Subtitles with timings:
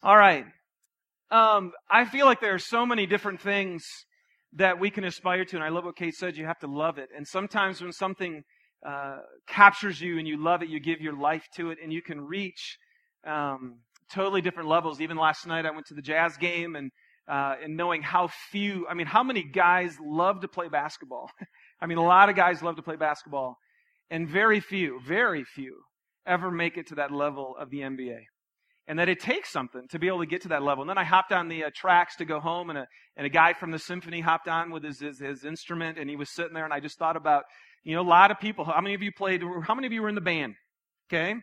[0.00, 0.44] All right.
[1.32, 3.82] Um, I feel like there are so many different things
[4.52, 6.36] that we can aspire to, and I love what Kate said.
[6.36, 8.44] You have to love it, and sometimes when something
[8.86, 9.18] uh,
[9.48, 12.20] captures you and you love it, you give your life to it, and you can
[12.20, 12.78] reach
[13.26, 13.80] um,
[14.14, 15.00] totally different levels.
[15.00, 16.92] Even last night, I went to the jazz game, and
[17.26, 21.28] uh, and knowing how few, I mean, how many guys love to play basketball.
[21.80, 23.56] I mean, a lot of guys love to play basketball,
[24.10, 25.80] and very few, very few,
[26.24, 28.20] ever make it to that level of the NBA
[28.88, 30.82] and that it takes something to be able to get to that level.
[30.82, 33.28] And then I hopped on the uh, tracks to go home, and a, and a
[33.28, 36.54] guy from the symphony hopped on with his, his, his instrument, and he was sitting
[36.54, 37.44] there, and I just thought about,
[37.84, 38.64] you know, a lot of people.
[38.64, 39.42] How many of you played?
[39.62, 40.54] How many of you were in the band?
[41.08, 41.34] Okay,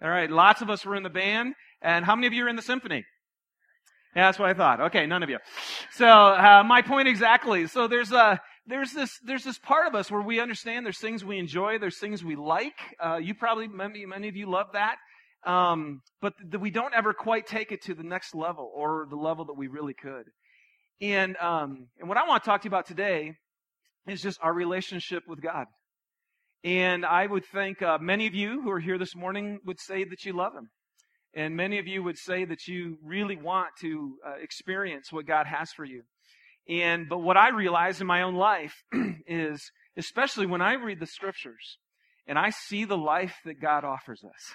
[0.00, 2.48] all right, lots of us were in the band, and how many of you are
[2.48, 3.04] in the symphony?
[4.14, 4.80] Yeah, that's what I thought.
[4.80, 5.38] Okay, none of you.
[5.92, 7.66] So uh, my point exactly.
[7.66, 11.24] So there's a there's this there's this part of us where we understand there's things
[11.24, 12.78] we enjoy, there's things we like.
[13.04, 14.96] Uh, you probably many many of you love that.
[15.44, 19.16] Um, but th- we don't ever quite take it to the next level or the
[19.16, 20.24] level that we really could.
[21.00, 23.34] And, um, and what I want to talk to you about today
[24.06, 25.66] is just our relationship with God.
[26.64, 30.04] And I would think uh, many of you who are here this morning would say
[30.04, 30.70] that you love Him.
[31.34, 35.46] And many of you would say that you really want to uh, experience what God
[35.46, 36.02] has for you.
[36.68, 38.74] And, but what I realize in my own life
[39.26, 41.78] is, especially when I read the scriptures
[42.26, 44.54] and I see the life that God offers us,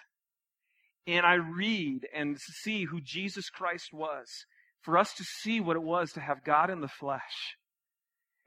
[1.07, 4.27] and I read and see who Jesus Christ was,
[4.81, 7.55] for us to see what it was to have God in the flesh.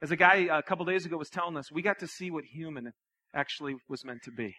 [0.03, 2.45] As a guy a couple days ago was telling us, we got to see what
[2.45, 2.93] human
[3.35, 4.55] actually was meant to be.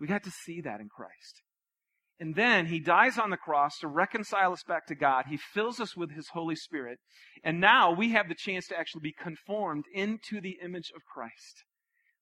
[0.00, 1.42] We got to see that in Christ.
[2.20, 5.26] And then he dies on the cross to reconcile us back to God.
[5.28, 6.98] He fills us with his Holy Spirit.
[7.44, 11.64] And now we have the chance to actually be conformed into the image of Christ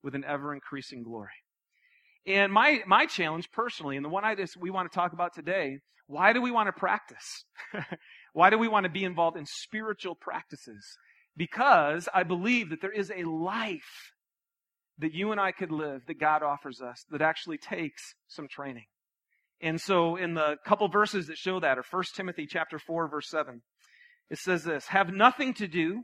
[0.02, 1.30] with an ever increasing glory.
[2.26, 5.32] And my, my challenge personally, and the one I just, we want to talk about
[5.34, 7.44] today, why do we want to practice?
[8.32, 10.84] why do we want to be involved in spiritual practices?
[11.36, 14.12] Because I believe that there is a life
[14.98, 18.86] that you and I could live that God offers us that actually takes some training.
[19.60, 23.28] And so in the couple verses that show that are 1 Timothy chapter 4 verse
[23.28, 23.62] 7.
[24.30, 26.02] It says this, have nothing to do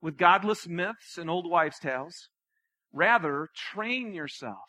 [0.00, 2.28] with godless myths and old wives' tales.
[2.92, 4.68] Rather, train yourself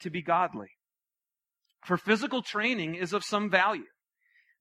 [0.00, 0.68] to be godly.
[1.84, 3.84] For physical training is of some value,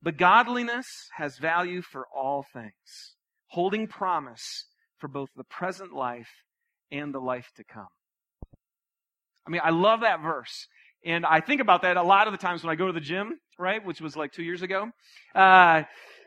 [0.02, 0.86] but godliness
[1.18, 3.16] has value for all things,
[3.48, 4.68] holding promise
[5.00, 6.30] for both the present life
[6.92, 7.88] and the life to come.
[9.48, 10.68] I mean, I love that verse.
[11.04, 13.00] And I think about that a lot of the times when I go to the
[13.00, 13.84] gym, right?
[13.86, 14.90] Which was like two years ago.
[15.34, 15.84] Uh,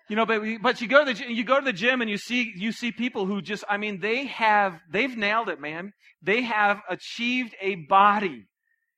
[0.08, 2.16] you know, but, but you go to the, you go to the gym and you
[2.16, 5.92] see, you see people who just, I mean, they have, they've nailed it, man.
[6.22, 8.46] They have achieved a body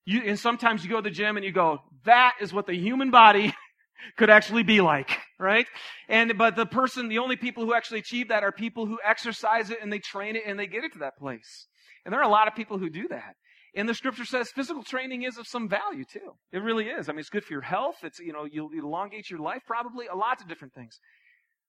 [0.04, 2.74] you, and sometimes you go to the gym and you go, that is what the
[2.74, 3.54] human body
[4.16, 5.66] could actually be like, right?
[6.08, 9.70] And, but the person, the only people who actually achieve that are people who exercise
[9.70, 11.66] it and they train it and they get it to that place.
[12.04, 13.34] And there are a lot of people who do that.
[13.74, 16.32] And the scripture says physical training is of some value too.
[16.50, 17.08] It really is.
[17.08, 17.96] I mean, it's good for your health.
[18.02, 20.98] It's, you know, you'll elongate your life probably, a lot of different things.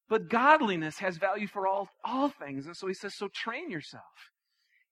[0.10, 2.66] But godliness has value for all, all things.
[2.66, 4.04] And so he says, so train yourself.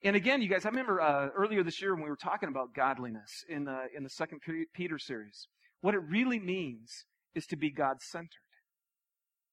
[0.01, 2.73] And again, you guys, I remember uh, earlier this year when we were talking about
[2.73, 4.39] godliness in the, in the second
[4.73, 5.47] Peter series.
[5.81, 7.05] What it really means
[7.35, 8.29] is to be God centered.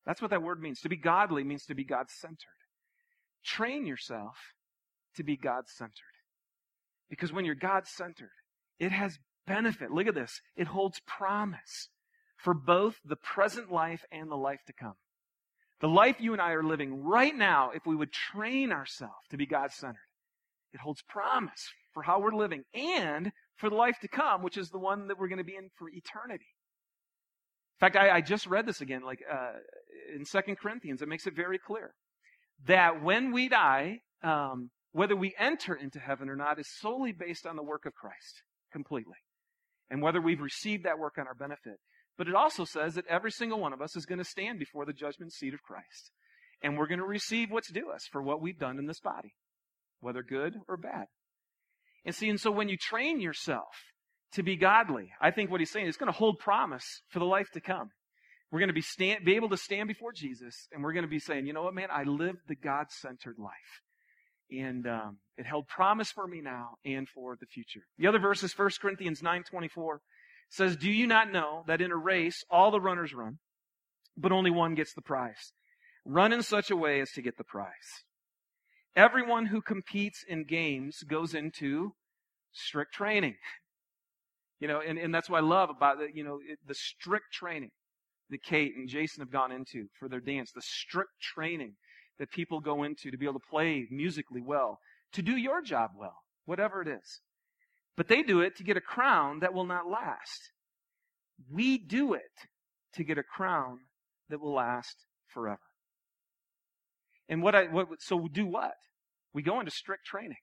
[0.05, 0.81] That's what that word means.
[0.81, 2.39] To be godly means to be God centered.
[3.45, 4.37] Train yourself
[5.17, 5.93] to be God centered.
[7.11, 8.31] Because when you're God centered,
[8.79, 9.91] it has benefit.
[9.91, 10.41] Look at this.
[10.57, 11.89] It holds promise
[12.37, 14.95] for both the present life and the life to come.
[15.81, 19.37] The life you and I are living right now, if we would train ourselves to
[19.37, 19.99] be God centered,
[20.73, 24.69] it holds promise for how we're living and for the life to come, which is
[24.69, 26.47] the one that we're going to be in for eternity.
[27.77, 29.53] In fact, I, I just read this again, like uh,
[30.15, 31.03] in Second Corinthians.
[31.03, 31.95] It makes it very clear
[32.67, 37.47] that when we die, um, whether we enter into heaven or not is solely based
[37.47, 39.19] on the work of Christ completely,
[39.91, 41.79] and whether we've received that work on our benefit.
[42.17, 44.87] But it also says that every single one of us is going to stand before
[44.87, 46.13] the judgment seat of Christ,
[46.63, 49.35] and we're going to receive what's due us for what we've done in this body
[50.07, 51.07] whether good or bad.
[52.05, 53.75] And see, and so when you train yourself
[54.35, 57.25] to be godly, I think what he's saying is going to hold promise for the
[57.25, 57.91] life to come.
[58.53, 61.11] We're going to be stand, be able to stand before Jesus, and we're going to
[61.11, 63.83] be saying, you know what, man, I lived the God-centered life.
[64.49, 67.81] And um, it held promise for me now and for the future.
[67.99, 69.97] The other verse is 1 Corinthians 9.24.
[70.51, 73.39] says, Do you not know that in a race all the runners run,
[74.17, 75.53] but only one gets the prize?
[76.05, 78.05] Run in such a way as to get the prize.
[78.97, 81.95] Everyone who competes in games goes into
[82.53, 83.37] strict training.
[84.59, 87.73] You know, and, and that's what I love about the, you know, the strict training.
[88.31, 91.75] that Kate and Jason have gone into for their dance, the strict training
[92.19, 94.79] that people go into to be able to play musically well,
[95.13, 96.17] to do your job well,
[96.47, 97.21] whatever it is.
[97.99, 100.51] But they do it to get a crown that will not last.
[101.51, 102.23] We do it
[102.95, 103.81] to get a crown
[104.31, 104.97] that will last
[105.29, 105.61] forever.
[107.29, 108.75] And what I, what, so do what?
[109.33, 110.39] We go into strict training.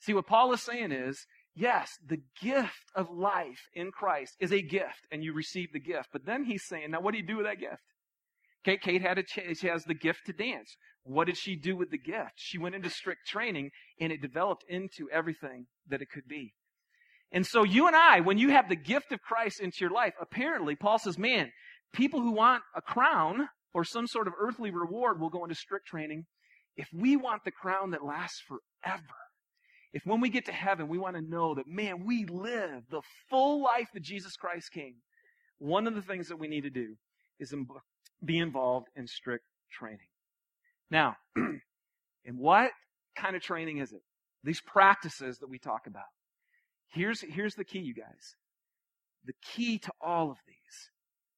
[0.00, 4.62] See, what Paul is saying is, yes, the gift of life in Christ is a
[4.62, 6.08] gift, and you receive the gift.
[6.12, 7.82] But then he's saying, now what do you do with that gift?
[8.64, 10.76] Kate, Kate had a ch- she has the gift to dance.
[11.02, 12.32] What did she do with the gift?
[12.36, 13.70] She went into strict training,
[14.00, 16.54] and it developed into everything that it could be.
[17.30, 20.14] And so you and I, when you have the gift of Christ into your life,
[20.20, 21.50] apparently Paul says, man,
[21.92, 25.86] people who want a crown or some sort of earthly reward will go into strict
[25.86, 26.24] training.
[26.76, 29.02] If we want the crown that lasts forever,
[29.92, 33.02] if when we get to heaven, we want to know that, man, we live the
[33.28, 34.94] full life that Jesus Christ came,
[35.58, 36.96] one of the things that we need to do
[37.38, 37.54] is
[38.24, 40.08] be involved in strict training.
[40.90, 42.70] Now, and what
[43.16, 44.02] kind of training is it?
[44.42, 46.02] These practices that we talk about.
[46.88, 48.34] Here's, here's the key, you guys.
[49.24, 50.90] The key to all of these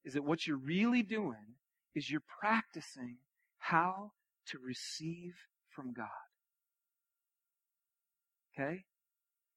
[0.05, 1.56] is that what you're really doing
[1.97, 3.17] is you're practicing
[3.59, 4.13] how
[4.49, 5.35] to receive
[5.71, 6.07] from God.
[8.57, 8.85] Okay?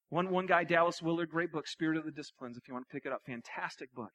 [0.09, 2.93] One, one guy, Dallas Willard, great book, Spirit of the Disciplines, if you want to
[2.93, 3.21] pick it up.
[3.27, 4.11] Fantastic book.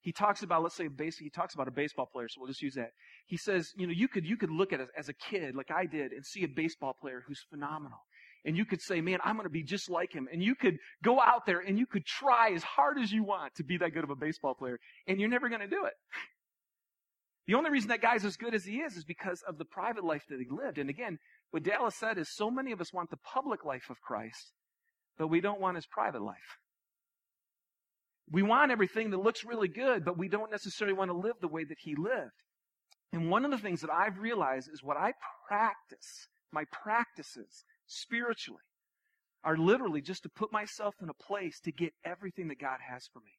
[0.00, 2.62] He talks about, let's say, base, he talks about a baseball player, so we'll just
[2.62, 2.90] use that.
[3.26, 5.70] He says, you know, you could, you could look at it as a kid, like
[5.70, 7.98] I did, and see a baseball player who's phenomenal.
[8.44, 10.28] And you could say, man, I'm going to be just like him.
[10.32, 13.56] And you could go out there and you could try as hard as you want
[13.56, 15.94] to be that good of a baseball player, and you're never going to do it.
[17.48, 20.04] The only reason that guy's as good as he is is because of the private
[20.04, 20.76] life that he lived.
[20.76, 21.18] And again,
[21.50, 24.52] what Dallas said is so many of us want the public life of Christ,
[25.16, 26.58] but we don't want his private life.
[28.30, 31.48] We want everything that looks really good, but we don't necessarily want to live the
[31.48, 32.32] way that he lived.
[33.14, 35.14] And one of the things that I've realized is what I
[35.48, 38.60] practice, my practices spiritually,
[39.42, 43.08] are literally just to put myself in a place to get everything that God has
[43.10, 43.32] for me.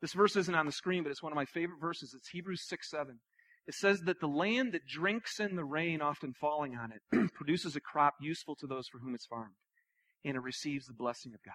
[0.00, 2.14] This verse isn't on the screen, but it's one of my favorite verses.
[2.16, 3.20] It's Hebrews 6 7.
[3.66, 7.76] It says that the land that drinks in the rain often falling on it produces
[7.76, 9.54] a crop useful to those for whom it's farmed,
[10.24, 11.54] and it receives the blessing of God.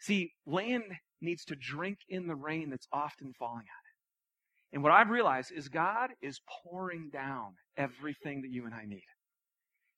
[0.00, 0.84] See, land
[1.20, 4.74] needs to drink in the rain that's often falling on it.
[4.74, 9.06] And what I've realized is God is pouring down everything that you and I need.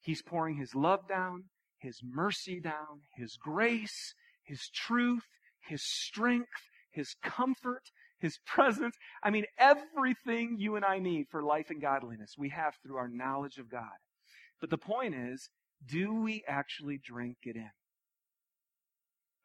[0.00, 1.44] He's pouring His love down,
[1.80, 4.14] His mercy down, His grace,
[4.44, 5.24] His truth,
[5.66, 6.48] His strength,
[6.92, 7.82] His comfort,
[8.18, 8.96] his presence.
[9.22, 13.08] I mean, everything you and I need for life and godliness we have through our
[13.08, 13.96] knowledge of God.
[14.60, 15.48] But the point is,
[15.86, 17.70] do we actually drink it in?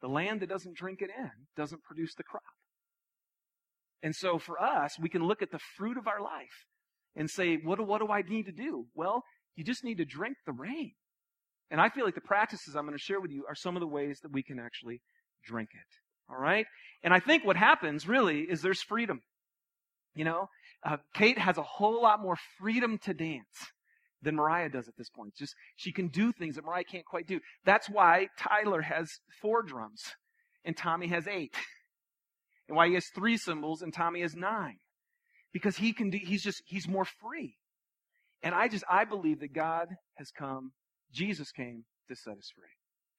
[0.00, 2.42] The land that doesn't drink it in doesn't produce the crop.
[4.02, 6.66] And so for us, we can look at the fruit of our life
[7.14, 8.86] and say, what what do I need to do?
[8.94, 9.22] Well,
[9.54, 10.92] you just need to drink the rain.
[11.70, 13.80] And I feel like the practices I'm going to share with you are some of
[13.80, 15.00] the ways that we can actually
[15.44, 16.01] drink it.
[16.30, 16.66] All right?
[17.02, 19.22] And I think what happens really is there's freedom.
[20.14, 20.48] You know,
[20.84, 23.72] uh, Kate has a whole lot more freedom to dance
[24.22, 25.34] than Mariah does at this point.
[25.36, 27.40] Just she can do things that Mariah can't quite do.
[27.64, 29.10] That's why Tyler has
[29.40, 30.02] four drums
[30.64, 31.54] and Tommy has eight.
[32.68, 34.76] And why he has three cymbals and Tommy has nine.
[35.52, 37.56] Because he can do he's just he's more free.
[38.40, 40.72] And I just I believe that God has come,
[41.12, 42.64] Jesus came to set us free.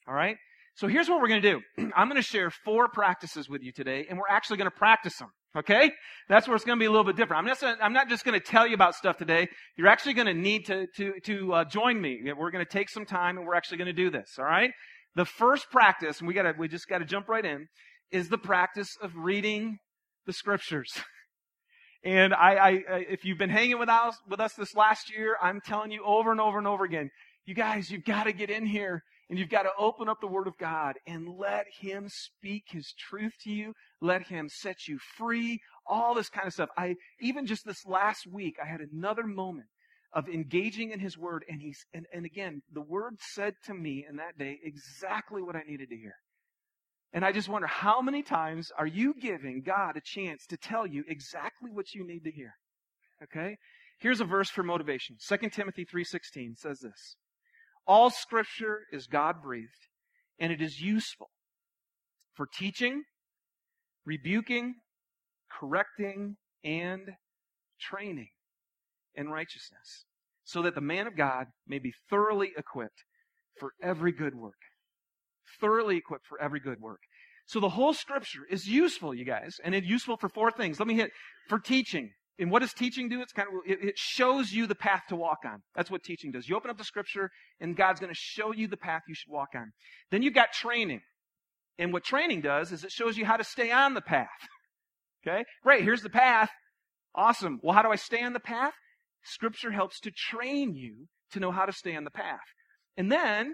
[0.07, 0.38] All right?
[0.75, 1.92] So here's what we're going to do.
[1.96, 5.18] I'm going to share four practices with you today, and we're actually going to practice
[5.18, 5.30] them.
[5.56, 5.92] Okay?
[6.30, 7.48] That's where it's going to be a little bit different.
[7.48, 9.48] I'm, I'm not just going to tell you about stuff today.
[9.77, 12.22] You're actually going to need to, to, to uh, join me.
[12.36, 14.32] We're going to take some time, and we're actually going to do this.
[14.39, 14.72] All right?
[15.15, 17.68] The first practice, and we got to, we just got to jump right in,
[18.12, 19.77] is the practice of reading
[20.25, 20.89] the scriptures.
[22.06, 22.70] And I, I,
[23.10, 26.34] if you've been hanging with us, with us this last year, I'm telling you over
[26.34, 27.10] and over and over again,
[27.46, 30.27] you guys, you've got to get in here and you've got to open up the
[30.27, 33.74] Word of God and let Him speak His truth to you.
[34.01, 35.60] Let Him set you free.
[35.88, 36.70] All this kind of stuff.
[36.77, 39.68] I, even just this last week, I had another moment
[40.13, 41.46] of engaging in His Word.
[41.50, 45.56] And He's, and, and again, the Word said to me in that day exactly what
[45.56, 46.15] I needed to hear.
[47.13, 50.88] And I just wonder how many times are you giving God a chance to tell
[50.88, 52.56] you exactly what you need to hear?
[53.22, 53.58] Okay?
[54.00, 55.18] Here's a verse for motivation.
[55.20, 57.15] 2 Timothy 3:16 says this.
[57.86, 59.88] All scripture is God breathed,
[60.40, 61.30] and it is useful
[62.34, 63.04] for teaching,
[64.06, 64.75] rebuking,
[65.52, 67.02] correcting, and
[67.80, 68.30] training
[69.16, 70.06] in righteousness,
[70.44, 73.04] so that the man of God may be thoroughly equipped
[73.60, 74.54] for every good work.
[75.60, 77.00] Thoroughly equipped for every good work.
[77.46, 80.80] So the whole scripture is useful, you guys, and it's useful for four things.
[80.80, 81.12] Let me hit
[81.50, 82.12] for teaching.
[82.40, 83.22] And what does teaching do?
[83.22, 85.62] It's kind of it, it shows you the path to walk on.
[85.75, 86.50] That's what teaching does.
[86.50, 89.32] You open up the scripture, and God's going to show you the path you should
[89.32, 89.72] walk on.
[90.10, 91.02] Then you've got training,
[91.78, 94.28] and what training does is it shows you how to stay on the path.
[95.25, 95.86] Okay, great.
[95.86, 96.50] Here's the path.
[97.16, 97.60] Awesome.
[97.63, 98.74] Well, how do I stay on the path?
[99.24, 102.42] Scripture helps to train you to know how to stay on the path.
[102.98, 103.54] And then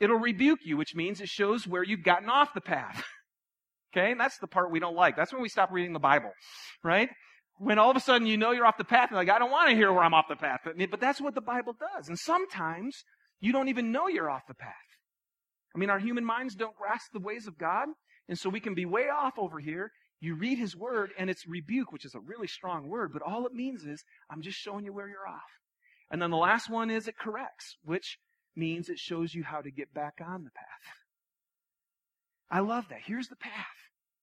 [0.00, 3.04] it'll rebuke you, which means it shows where you've gotten off the path.
[3.94, 5.16] okay, and that's the part we don't like.
[5.16, 6.30] That's when we stop reading the Bible,
[6.82, 7.10] right?
[7.60, 9.50] When all of a sudden you know you're off the path, and like, I don't
[9.50, 10.60] want to hear where I'm off the path.
[10.64, 12.08] But, but that's what the Bible does.
[12.08, 13.04] And sometimes
[13.38, 14.72] you don't even know you're off the path.
[15.74, 17.88] I mean, our human minds don't grasp the ways of God.
[18.30, 19.92] And so we can be way off over here.
[20.20, 23.46] You read his word and it's rebuke, which is a really strong word, but all
[23.46, 25.40] it means is I'm just showing you where you're off.
[26.10, 28.18] And then the last one is it corrects, which
[28.56, 30.94] means it shows you how to get back on the path.
[32.50, 33.00] I love that.
[33.04, 33.66] Here's the path.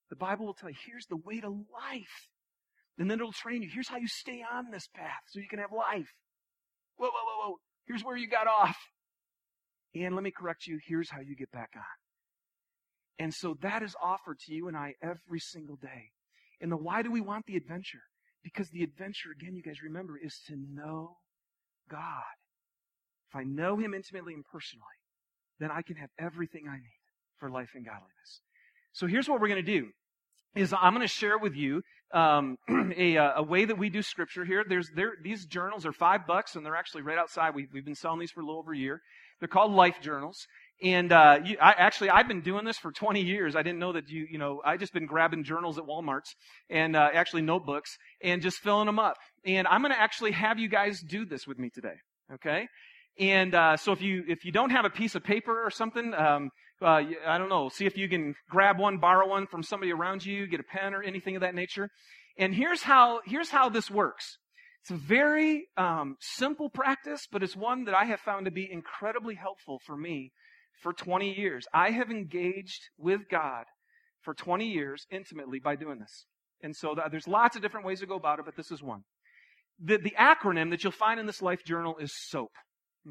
[0.10, 2.30] The Bible will tell you, here's the way to life.
[2.98, 3.70] And then it'll train you.
[3.72, 6.14] Here's how you stay on this path so you can have life.
[6.98, 7.56] Whoa, whoa, whoa, whoa.
[7.86, 8.78] Here's where you got off.
[9.96, 10.80] And let me correct you.
[10.86, 11.84] Here's how you get back on.
[13.20, 16.12] And so that is offered to you and I every single day.
[16.62, 18.04] And the why do we want the adventure?
[18.44, 21.18] Because the adventure, again, you guys remember, is to know
[21.90, 22.24] God.
[23.30, 24.86] If I know Him intimately and personally,
[25.60, 27.02] then I can have everything I need
[27.40, 28.42] for life and godliness.
[28.94, 29.90] So here's what we're going to do
[30.56, 31.82] is I'm going to share with you
[32.14, 32.58] um,
[32.98, 34.64] a, uh, a, way that we do scripture here.
[34.68, 37.54] There's there, these journals are five bucks, and they're actually right outside.
[37.56, 39.02] We've, we've been selling these for a little over a year.
[39.40, 40.48] They're called life journals.
[40.82, 43.56] And uh, you, I, actually, I've been doing this for 20 years.
[43.56, 46.36] I didn't know that you, you know, I just been grabbing journals at Walmart's
[46.70, 49.18] and uh, actually notebooks and just filling them up.
[49.44, 51.96] And I'm going to actually have you guys do this with me today.
[52.36, 52.68] Okay?
[53.20, 56.14] And uh, so if you if you don't have a piece of paper or something,
[56.14, 59.92] um, uh, I don't know, see if you can grab one, borrow one from somebody
[59.92, 61.90] around you, get a pen or anything of that nature.
[62.38, 64.38] And here's how, here's how this works.
[64.82, 68.70] It's a very um, simple practice, but it's one that I have found to be
[68.72, 70.32] incredibly helpful for me
[70.82, 71.66] for 20 years.
[71.74, 73.66] I have engaged with God
[74.22, 76.26] for 20 years intimately by doing this.
[76.62, 79.02] And so there's lots of different ways to go about it, but this is one.
[79.84, 82.52] The, the acronym that you'll find in this life journal is SOAP.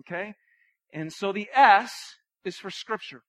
[0.01, 0.35] Okay?
[0.93, 1.93] And so the S
[2.45, 3.23] is for scripture.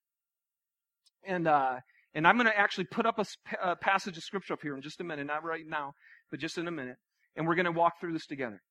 [1.27, 1.75] And, uh,
[2.13, 3.25] and I'm going to actually put up a,
[3.61, 5.93] a passage of scripture up here in just a minute, not right now,
[6.31, 6.95] but just in a minute.
[7.35, 8.61] And we're going to walk through this together.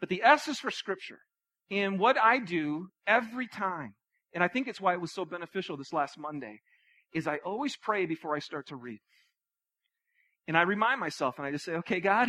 [0.00, 1.20] But the S is for scripture.
[1.70, 3.94] And what I do every time,
[4.34, 6.60] and I think it's why it was so beneficial this last Monday,
[7.14, 9.00] is I always pray before I start to read.
[10.48, 12.28] And I remind myself and I just say, okay, God,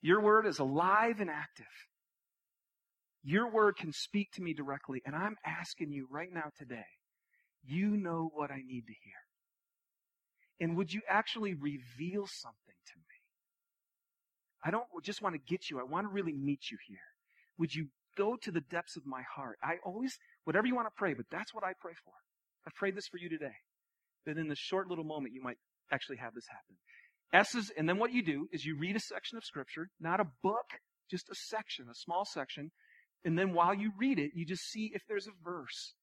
[0.00, 1.66] your word is alive and active.
[3.24, 5.02] Your word can speak to me directly.
[5.04, 6.84] And I'm asking you right now today
[7.64, 9.22] you know what I need to hear.
[10.60, 13.18] And would you actually reveal something to me?
[14.64, 15.80] I don't just want to get you.
[15.80, 16.98] I want to really meet you here.
[17.58, 19.58] Would you go to the depths of my heart?
[19.62, 22.12] I always, whatever you want to pray, but that's what I pray for.
[22.66, 23.56] I prayed this for you today.
[24.26, 25.58] That in this short little moment, you might
[25.90, 26.76] actually have this happen.
[27.32, 30.26] S's, and then what you do is you read a section of scripture, not a
[30.42, 30.66] book,
[31.10, 32.70] just a section, a small section.
[33.24, 35.94] And then while you read it, you just see if there's a verse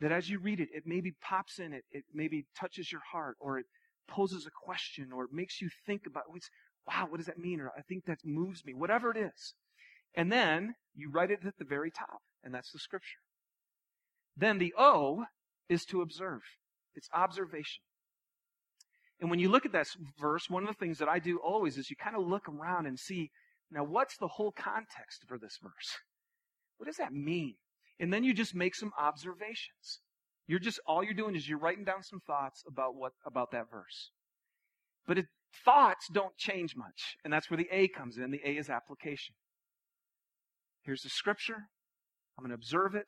[0.00, 3.36] that as you read it, it maybe pops in it, it maybe touches your heart,
[3.40, 3.66] or it
[4.08, 6.24] poses a question, or it makes you think about,
[6.86, 7.60] wow, what does that mean?
[7.60, 9.54] Or I think that moves me, whatever it is.
[10.14, 13.18] And then you write it at the very top, and that's the scripture.
[14.36, 15.24] Then the O
[15.68, 16.42] is to observe.
[16.94, 17.82] It's observation.
[19.20, 19.88] And when you look at that
[20.20, 22.86] verse, one of the things that I do always is you kind of look around
[22.86, 23.30] and see,
[23.70, 25.98] now what's the whole context for this verse?
[26.76, 27.54] What does that mean?
[27.98, 30.00] And then you just make some observations.
[30.46, 33.70] You're just, all you're doing is you're writing down some thoughts about what, about that
[33.70, 34.10] verse.
[35.06, 35.26] But it,
[35.64, 37.16] thoughts don't change much.
[37.24, 38.30] And that's where the A comes in.
[38.30, 39.34] The A is application.
[40.82, 41.68] Here's the scripture.
[42.36, 43.06] I'm going to observe it.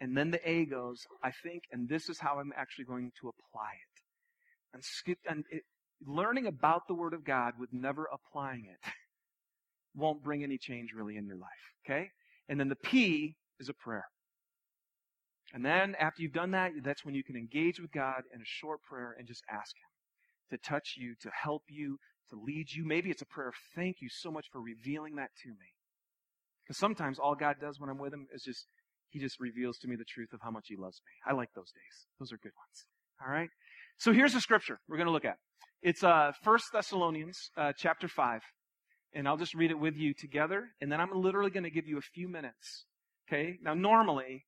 [0.00, 3.28] And then the A goes, I think, and this is how I'm actually going to
[3.28, 4.74] apply it.
[4.74, 5.62] And, skip, and it,
[6.04, 8.90] learning about the Word of God with never applying it
[9.94, 11.50] won't bring any change really in your life.
[11.86, 12.08] Okay?
[12.48, 14.06] And then the P is a prayer.
[15.52, 18.44] And then after you've done that, that's when you can engage with God in a
[18.44, 21.98] short prayer and just ask Him to touch you, to help you,
[22.30, 22.84] to lead you.
[22.84, 25.74] Maybe it's a prayer of thank you so much for revealing that to me.
[26.64, 28.66] Because sometimes all God does when I'm with Him is just,
[29.10, 31.30] He just reveals to me the truth of how much He loves me.
[31.30, 32.06] I like those days.
[32.18, 32.86] Those are good ones.
[33.24, 33.50] All right?
[33.98, 35.36] So here's the scripture we're going to look at.
[35.82, 38.40] It's uh, 1 Thessalonians uh, chapter 5.
[39.14, 40.68] And I'll just read it with you together.
[40.80, 42.86] And then I'm literally going to give you a few minutes
[43.28, 43.58] Okay?
[43.62, 44.44] Now, normally,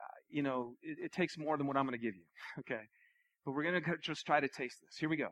[0.00, 2.24] uh, you know, it, it, takes more than what I'm going to give you.
[2.60, 2.82] Okay?
[3.48, 4.98] but we're going to just try to taste this.
[4.98, 5.28] Here we go.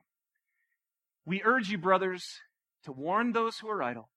[1.26, 2.24] We urge you, brothers,
[2.84, 4.08] to warn those who are idle,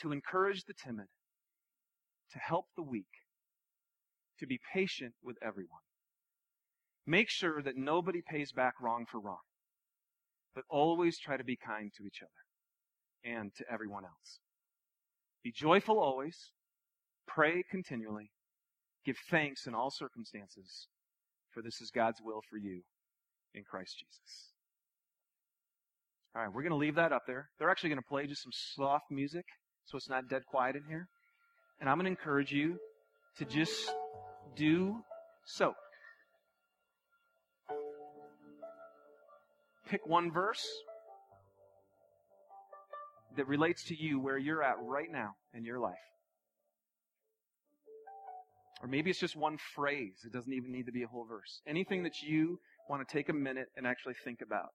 [0.00, 1.06] to encourage the timid,
[2.32, 3.06] to help the weak,
[4.40, 5.78] to be patient with everyone.
[7.06, 9.46] Make sure that nobody pays back wrong for wrong,
[10.52, 14.40] but always try to be kind to each other and to everyone else.
[15.44, 16.50] Be joyful always,
[17.28, 18.30] pray continually,
[19.04, 20.88] give thanks in all circumstances,
[21.52, 22.80] for this is God's will for you
[23.54, 24.52] in Christ Jesus.
[26.34, 27.48] All right, we're going to leave that up there.
[27.58, 29.44] They're actually going to play just some soft music
[29.86, 31.08] so it's not dead quiet in here.
[31.80, 32.78] And I'm going to encourage you
[33.38, 33.90] to just
[34.56, 34.96] do
[35.46, 35.74] so.
[39.88, 40.66] Pick one verse
[43.36, 45.94] that relates to you where you're at right now in your life.
[48.80, 50.14] Or maybe it's just one phrase.
[50.24, 51.60] It doesn't even need to be a whole verse.
[51.66, 54.70] Anything that you want to take a minute and actually think about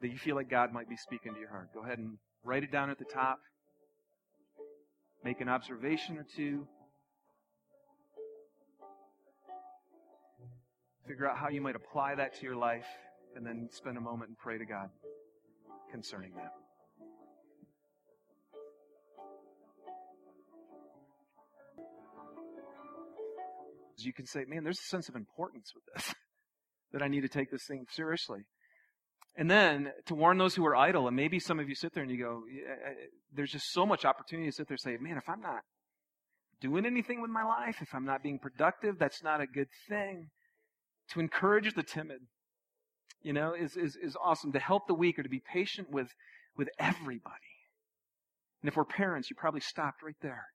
[0.00, 1.68] that you feel like God might be speaking to your heart.
[1.74, 3.38] Go ahead and write it down at the top.
[5.24, 6.66] Make an observation or two.
[11.06, 12.86] Figure out how you might apply that to your life,
[13.34, 14.88] and then spend a moment and pray to God
[15.90, 16.52] concerning that.
[24.04, 26.14] You can say, man, there's a sense of importance with this,
[26.92, 28.40] that I need to take this thing seriously.
[29.36, 32.02] And then to warn those who are idle, and maybe some of you sit there
[32.02, 32.42] and you go,
[33.32, 35.62] there's just so much opportunity to sit there and say, man, if I'm not
[36.60, 40.28] doing anything with my life, if I'm not being productive, that's not a good thing.
[41.12, 42.20] To encourage the timid,
[43.22, 44.52] you know, is, is, is awesome.
[44.52, 46.08] To help the weak or to be patient with,
[46.56, 47.34] with everybody.
[48.62, 50.46] And if we're parents, you probably stopped right there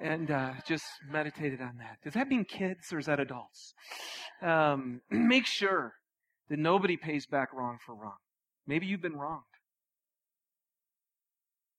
[0.00, 1.98] and uh, just meditated on that.
[2.02, 3.74] Does that mean kids or is that adults?
[4.42, 5.92] Um, make sure
[6.48, 8.16] that nobody pays back wrong for wrong.
[8.66, 9.42] Maybe you've been wronged.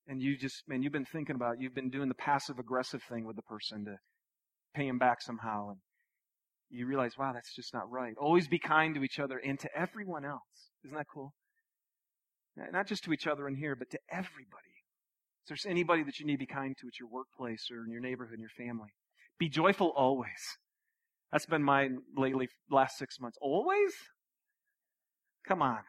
[0.06, 3.24] And you just, man, you've been thinking about, you've been doing the passive aggressive thing
[3.24, 3.96] with the person to
[4.74, 5.70] pay him back somehow.
[5.70, 5.78] And
[6.68, 8.14] you realize, wow, that's just not right.
[8.20, 10.70] Always be kind to each other and to everyone else.
[10.84, 11.32] Isn't that cool?
[12.56, 14.73] Not just to each other in here, but to everybody.
[15.44, 17.90] If there's anybody that you need to be kind to at your workplace or in
[17.90, 18.88] your neighborhood, in your family,
[19.38, 20.30] be joyful always.
[21.30, 23.36] That's been my lately last six months.
[23.42, 23.92] Always?
[25.46, 25.80] Come on.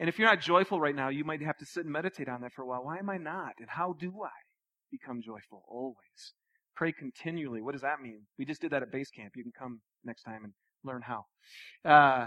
[0.00, 2.40] And if you're not joyful right now, you might have to sit and meditate on
[2.40, 2.82] that for a while.
[2.82, 3.52] Why am I not?
[3.60, 4.30] And how do I
[4.90, 5.62] become joyful?
[5.68, 6.34] Always.
[6.74, 7.62] Pray continually.
[7.62, 8.22] What does that mean?
[8.40, 9.34] We just did that at base camp.
[9.36, 11.26] You can come next time and learn how.
[11.84, 12.26] Uh,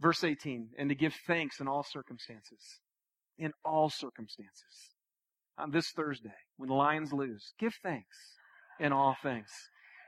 [0.00, 2.80] verse 18, and to give thanks in all circumstances.
[3.38, 4.95] In all circumstances.
[5.58, 8.16] On this Thursday, when the Lions lose, give thanks
[8.78, 9.48] in all things.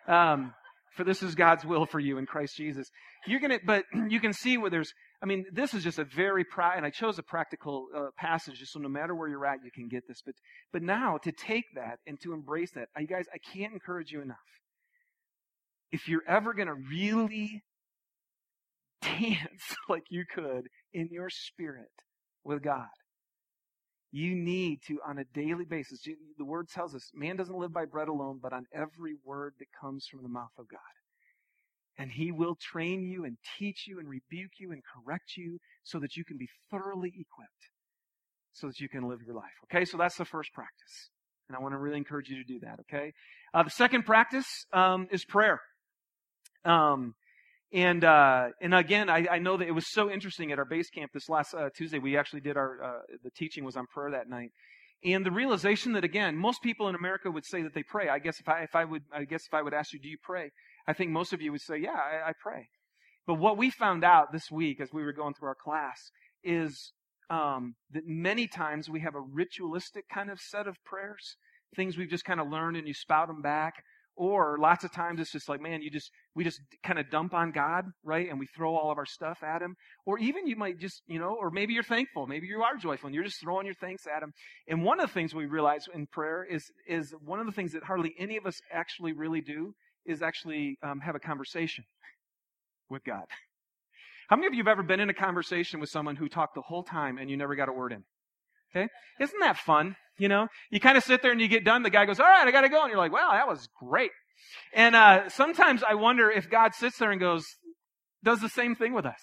[0.07, 0.53] Um,
[0.95, 2.91] for this is God's will for you in Christ Jesus.
[3.27, 6.45] You're gonna, but you can see where there's I mean, this is just a very
[6.45, 9.65] pra- and I chose a practical uh, passage just so no matter where you're at,
[9.65, 10.23] you can get this.
[10.25, 10.35] But
[10.73, 14.23] but now to take that and to embrace that, you guys, I can't encourage you
[14.23, 14.37] enough.
[15.91, 17.65] If you're ever to really
[19.03, 21.91] dance like you could in your spirit
[22.45, 22.87] with God,
[24.11, 26.01] you need to, on a daily basis,
[26.39, 29.69] the word tells us, man doesn't live by bread alone, but on every word that
[29.79, 30.81] comes from the mouth of God.
[31.99, 35.99] And he will train you and teach you and rebuke you and correct you so
[35.99, 37.71] that you can be thoroughly equipped
[38.53, 39.45] so that you can live your life.
[39.65, 41.11] Okay, so that's the first practice.
[41.49, 43.13] And I want to really encourage you to do that, okay?
[43.55, 45.61] Uh, the second practice um, is prayer.
[46.65, 47.15] Um,
[47.73, 50.89] and uh, and again, I, I, know that it was so interesting at our base
[50.89, 51.99] camp this last uh, Tuesday.
[51.99, 54.51] We actually did our uh, the teaching was on prayer that night,
[55.05, 58.09] and the realization that again, most people in America would say that they pray.
[58.09, 60.09] I guess if I if I would I guess if I would ask you, do
[60.09, 60.51] you pray?
[60.87, 62.69] I think most of you would say, yeah, I, I pray.
[63.27, 65.99] But what we found out this week as we were going through our class
[66.43, 66.93] is
[67.29, 71.37] um, that many times we have a ritualistic kind of set of prayers,
[71.77, 73.75] things we've just kind of learned and you spout them back.
[74.19, 77.35] Or lots of times it's just like, man, you just, we just kind of dump
[77.35, 78.29] on God, right?
[78.29, 79.77] And we throw all of our stuff at Him.
[80.07, 82.27] Or even you might just, you know, or maybe you're thankful.
[82.27, 84.33] Maybe you are joyful and you're just throwing your thanks at Him.
[84.67, 87.73] And one of the things we realize in prayer is, is one of the things
[87.73, 89.73] that hardly any of us actually really do
[90.05, 91.85] is actually um, have a conversation
[92.91, 93.25] with God.
[94.29, 96.63] How many of you have ever been in a conversation with someone who talked the
[96.63, 98.03] whole time and you never got a word in?
[98.75, 98.89] Okay?
[99.21, 99.97] Isn't that fun?
[100.19, 101.83] You know, you kind of sit there and you get done.
[101.83, 102.83] The guy goes, all right, I got to go.
[102.83, 104.11] And you're like, wow, that was great.
[104.75, 107.45] And uh, sometimes I wonder if God sits there and goes,
[108.25, 109.21] does the same thing with us.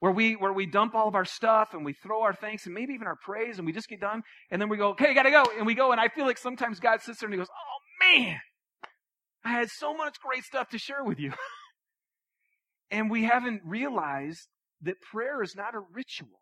[0.00, 2.74] Where we, where we dump all of our stuff and we throw our thanks and
[2.74, 5.30] maybe even our praise and we just get done and then we go, okay, gotta
[5.30, 5.44] go.
[5.56, 8.06] And we go and I feel like sometimes God sits there and he goes, oh
[8.06, 8.38] man,
[9.44, 11.32] I had so much great stuff to share with you.
[12.90, 14.48] And we haven't realized
[14.82, 16.40] that prayer is not a ritual.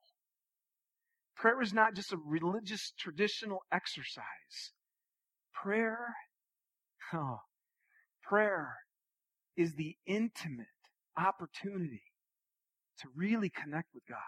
[1.38, 4.72] Prayer is not just a religious traditional exercise.
[5.54, 6.14] Prayer,
[7.14, 7.38] oh,
[8.24, 8.74] prayer
[9.56, 10.66] is the intimate
[11.16, 12.02] opportunity
[13.00, 14.18] to really connect with God.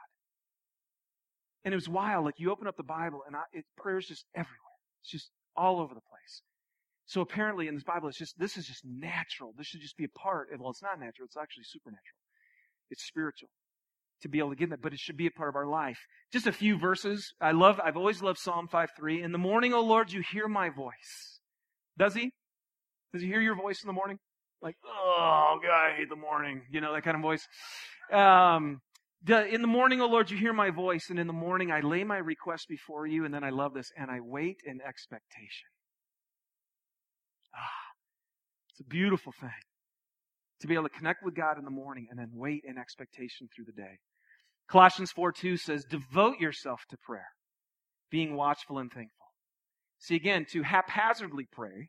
[1.65, 2.25] And it was wild.
[2.25, 4.57] Like you open up the Bible and I, it, prayer is just everywhere.
[5.03, 6.43] It's just all over the place.
[7.07, 9.53] So apparently in this Bible, it's just, this is just natural.
[9.59, 10.49] This should just be a part.
[10.57, 11.27] Well, it's not natural.
[11.27, 12.21] It's actually supernatural.
[12.89, 13.51] It's spiritual
[14.23, 15.99] to be able to get that, but it should be a part of our life.
[16.33, 17.33] Just a few verses.
[17.41, 19.23] I love, I've always loved Psalm 5 3.
[19.23, 21.41] In the morning, O Lord, you hear my voice.
[21.99, 22.31] Does he?
[23.13, 24.19] Does he hear your voice in the morning?
[24.63, 26.63] Like, oh, God, I hate the morning.
[26.71, 27.47] You know, that kind of voice.
[28.13, 28.81] Um,
[29.27, 32.05] in the morning, O Lord, you hear my voice, and in the morning I lay
[32.05, 35.69] my request before you, and then I love this, and I wait in expectation.
[37.55, 37.93] Ah,
[38.71, 39.51] it's a beautiful thing
[40.61, 43.49] to be able to connect with God in the morning and then wait in expectation
[43.55, 43.99] through the day.
[44.71, 47.29] Colossians 4 2 says, Devote yourself to prayer,
[48.11, 49.27] being watchful and thankful.
[49.99, 51.89] See, again, to haphazardly pray,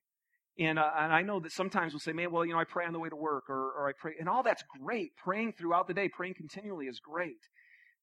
[0.59, 2.85] and, uh, and I know that sometimes we'll say, man, well, you know, I pray
[2.85, 5.11] on the way to work, or, or I pray, and all that's great.
[5.15, 7.37] Praying throughout the day, praying continually is great.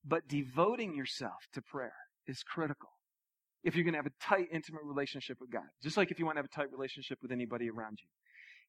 [0.05, 1.93] But devoting yourself to prayer
[2.27, 2.89] is critical
[3.65, 5.67] if you're going to have a tight, intimate relationship with God.
[5.83, 8.09] Just like if you want to have a tight relationship with anybody around you.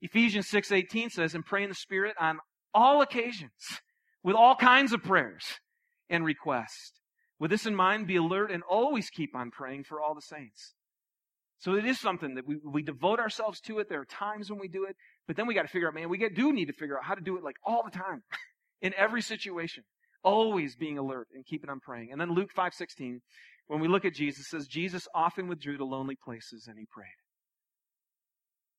[0.01, 2.39] Ephesians 6:18 says, "And pray in the Spirit on
[2.73, 3.81] all occasions,
[4.23, 5.59] with all kinds of prayers
[6.09, 6.99] and request.
[7.39, 10.73] With this in mind, be alert and always keep on praying for all the saints."
[11.59, 13.89] So it is something that we, we devote ourselves to it.
[13.89, 14.95] There are times when we do it,
[15.27, 17.03] but then we got to figure out, man, we get, do need to figure out
[17.03, 18.23] how to do it like all the time,
[18.81, 19.83] in every situation,
[20.23, 22.11] always being alert and keeping on praying.
[22.11, 23.19] And then Luke 5:16,
[23.67, 27.07] when we look at Jesus, says Jesus often withdrew to lonely places and he prayed.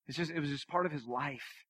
[0.06, 1.64] It's just, it was just part of his life.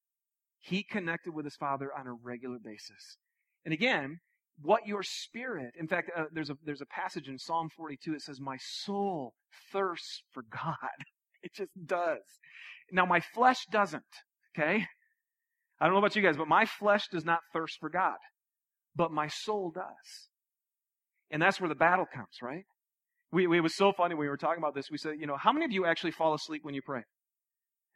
[0.61, 3.19] He connected with his Father on a regular basis.
[3.65, 4.21] And again,
[4.63, 8.23] what your spirit, in fact, uh, there's a, there's a passage in Psalm 42 that
[8.23, 9.35] says, my soul
[9.73, 10.77] thirsts for God.
[11.43, 12.21] It just does.
[12.93, 14.03] Now my flesh doesn't,
[14.55, 14.85] okay?
[15.81, 18.19] I don't know about you guys, but my flesh does not thirst for God.
[18.95, 20.29] But my soul does.
[21.31, 22.65] And that's where the battle comes, right?
[23.33, 24.91] We, we, it was so funny when we were talking about this.
[24.91, 27.05] We said, you know, how many of you actually fall asleep when you pray?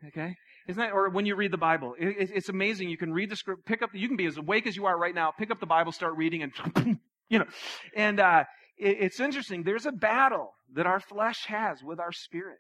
[0.06, 0.34] Okay?
[0.66, 2.88] Isn't that, or when you read the Bible, it, it's amazing.
[2.88, 4.98] You can read the script, pick up, you can be as awake as you are
[4.98, 6.98] right now, pick up the Bible, start reading, and,
[7.28, 7.46] you know,
[7.94, 8.44] and, uh,
[8.78, 9.62] it, it's interesting.
[9.62, 12.58] There's a battle that our flesh has with our spirit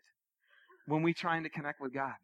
[0.86, 2.14] when we're trying to connect with God.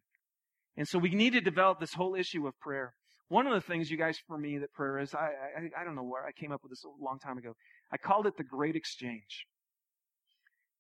[0.77, 2.95] And so we need to develop this whole issue of prayer.
[3.29, 5.95] One of the things, you guys, for me, that prayer is, I, I, I don't
[5.95, 7.55] know where I came up with this a long time ago.
[7.93, 9.47] I called it the great exchange.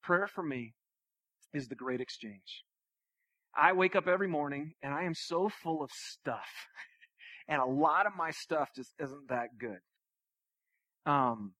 [0.02, 0.74] Prayer for me
[1.52, 2.64] is the great exchange.
[3.60, 6.48] I wake up every morning and I am so full of stuff.
[7.48, 9.80] and a lot of my stuff just isn't that good.
[11.04, 11.52] Um,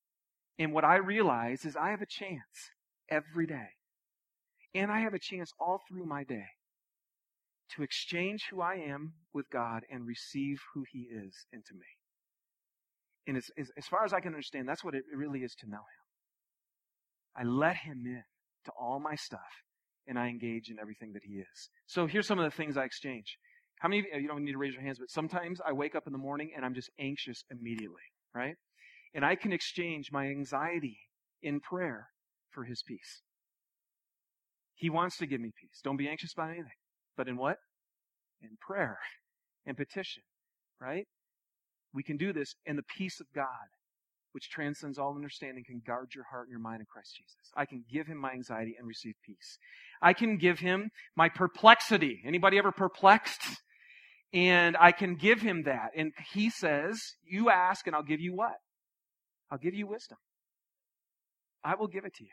[0.59, 2.71] and what I realize is I have a chance
[3.11, 3.69] every day.
[4.75, 6.47] And I have a chance all through my day
[7.75, 11.87] to exchange who I am with God and receive who He is into me.
[13.27, 15.69] And as, as, as far as I can understand, that's what it really is to
[15.69, 17.37] know Him.
[17.37, 18.23] I let Him in
[18.65, 19.65] to all my stuff
[20.11, 21.71] and I engage in everything that He is.
[21.87, 23.39] So here's some of the things I exchange.
[23.79, 25.95] How many of you, you don't need to raise your hands, but sometimes I wake
[25.95, 28.03] up in the morning and I'm just anxious immediately,
[28.35, 28.57] right?
[29.15, 30.99] And I can exchange my anxiety
[31.43, 32.09] in prayer
[32.51, 33.23] for His peace.
[34.75, 35.81] He wants to give me peace.
[35.83, 36.73] Don't be anxious about anything.
[37.17, 37.57] But in what?
[38.43, 38.99] In prayer
[39.65, 40.25] and petition,
[40.81, 41.07] right?
[41.95, 43.47] We can do this in the peace of God
[44.33, 47.51] which transcends all understanding, can guard your heart and your mind in Christ Jesus.
[47.57, 49.59] I can give him my anxiety and receive peace.
[50.01, 52.23] I can give him my perplexity.
[52.25, 53.43] Anybody ever perplexed?
[54.33, 55.91] And I can give him that.
[55.97, 58.55] And he says, You ask, and I'll give you what?
[59.51, 60.19] I'll give you wisdom.
[61.65, 62.31] I will give it to you.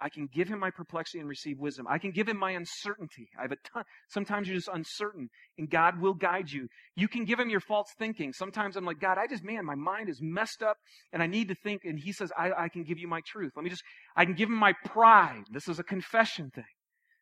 [0.00, 1.86] I can give him my perplexity and receive wisdom.
[1.88, 3.28] I can give him my uncertainty.
[3.38, 3.84] I have a ton.
[4.08, 6.68] Sometimes you're just uncertain and God will guide you.
[6.96, 8.32] You can give him your false thinking.
[8.32, 10.76] Sometimes I'm like, God, I just, man, my mind is messed up
[11.12, 11.82] and I need to think.
[11.84, 13.52] And he says, I, I can give you my truth.
[13.56, 13.82] Let me just,
[14.16, 15.44] I can give him my pride.
[15.50, 16.64] This is a confession thing.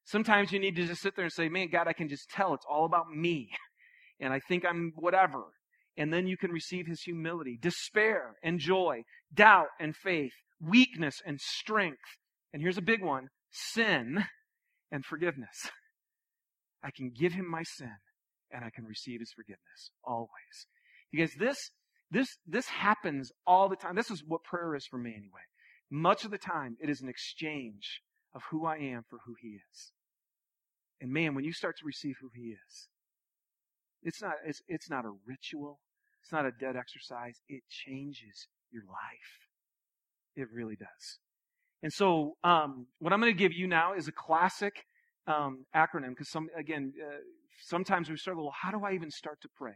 [0.05, 2.55] Sometimes you need to just sit there and say, man, God, I can just tell
[2.55, 3.51] it's all about me.
[4.21, 5.43] And I think I'm whatever.
[5.97, 9.03] And then you can receive his humility, despair and joy,
[9.35, 11.99] doubt and faith, weakness and strength
[12.55, 14.25] and here's a big one sin
[14.91, 15.71] and forgiveness.
[16.83, 17.97] I can give him my sin
[18.51, 20.67] and I can receive his forgiveness always.
[21.11, 21.59] Because this,
[22.11, 23.97] this, this happens all the time.
[23.97, 25.43] This is what prayer is for me anyway.
[25.91, 28.01] Much of the time, it is an exchange
[28.35, 29.93] of who I am for who he is.
[31.01, 32.89] And man, when you start to receive who he is,
[34.03, 35.81] it's not, it's, it's not a ritual.
[36.23, 37.41] It's not a dead exercise.
[37.49, 39.49] It changes your life.
[40.37, 41.19] It really does.
[41.85, 44.73] And so, um, what I'm going to give you now is a classic
[45.27, 47.19] um, acronym because some, again, uh,
[47.61, 48.45] sometimes we struggle.
[48.45, 49.75] Well, how do I even start to pray?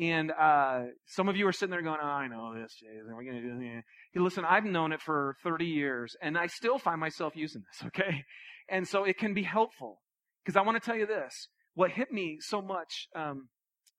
[0.00, 2.86] And uh, some of you are sitting there going, oh, "I know this, Jay.
[3.06, 6.46] We're going to do this." Hey, listen, I've known it for 30 years, and I
[6.46, 7.86] still find myself using this.
[7.88, 8.24] Okay,
[8.70, 10.00] and so it can be helpful
[10.42, 13.48] because I want to tell you this: what hit me so much um,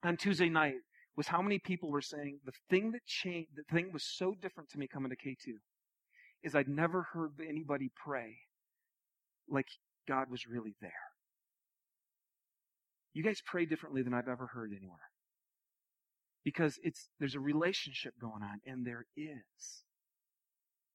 [0.04, 0.73] on Tuesday night
[1.15, 4.69] was how many people were saying the thing that changed, the thing was so different
[4.71, 5.54] to me coming to K2
[6.47, 8.38] is I'd never heard anybody pray
[9.49, 9.67] like
[10.07, 10.91] God was really there.
[13.13, 15.12] You guys pray differently than I've ever heard anywhere.
[16.43, 19.83] Because it's, there's a relationship going on, and there is.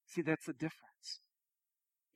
[0.06, 1.20] See, that's the difference.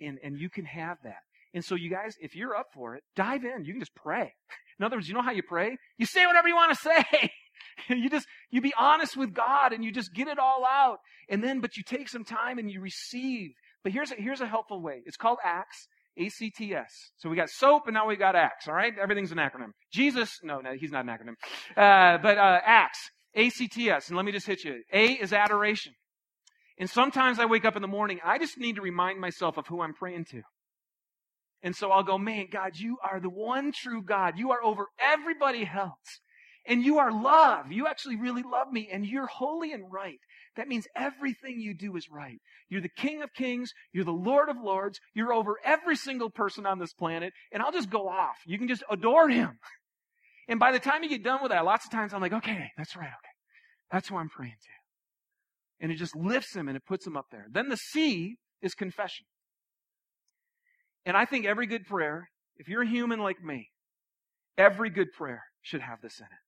[0.01, 1.20] And, and you can have that.
[1.53, 3.64] And so you guys, if you're up for it, dive in.
[3.64, 4.33] You can just pray.
[4.79, 5.77] In other words, you know how you pray?
[5.99, 7.31] You say whatever you want to say.
[7.96, 10.99] you just, you be honest with God and you just get it all out.
[11.29, 13.51] And then, but you take some time and you receive.
[13.83, 15.03] But here's a, here's a helpful way.
[15.05, 15.88] It's called ACTS.
[16.18, 17.11] A-C-T-S.
[17.18, 18.92] So we got soap and now we got ACTS, all right?
[18.99, 19.72] Everything's an acronym.
[19.92, 21.35] Jesus, no, no, he's not an acronym.
[21.77, 24.09] Uh, but uh, ACTS, A-C-T-S.
[24.09, 24.83] And let me just hit you.
[24.92, 25.92] A is adoration.
[26.79, 29.66] And sometimes I wake up in the morning, I just need to remind myself of
[29.66, 30.42] who I'm praying to.
[31.62, 34.35] And so I'll go, man, God, you are the one true God.
[34.38, 36.20] You are over everybody else.
[36.68, 37.70] And you are love.
[37.70, 40.18] You actually really love me and you're holy and right.
[40.57, 42.38] That means everything you do is right.
[42.68, 43.72] You're the King of Kings.
[43.92, 44.98] You're the Lord of Lords.
[45.14, 47.33] You're over every single person on this planet.
[47.52, 48.37] And I'll just go off.
[48.46, 49.59] You can just adore him.
[50.48, 52.70] And by the time you get done with that, lots of times I'm like, okay,
[52.76, 53.09] that's right.
[53.09, 53.35] Okay.
[53.90, 55.85] That's who I'm praying to.
[55.85, 57.46] And it just lifts him and it puts him up there.
[57.50, 59.26] Then the C is confession.
[61.05, 63.70] And I think every good prayer, if you're human like me,
[64.57, 66.46] every good prayer should have this in it.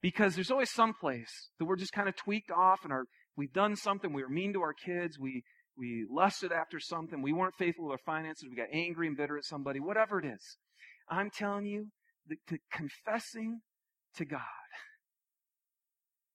[0.00, 3.04] Because there's always some place that we're just kind of tweaked off and our,
[3.36, 5.42] we've done something, we were mean to our kids, we,
[5.76, 9.36] we lusted after something, we weren't faithful with our finances, we got angry and bitter
[9.36, 10.56] at somebody, whatever it is.
[11.08, 11.88] I'm telling you,
[12.28, 13.60] the, the confessing
[14.16, 14.40] to God.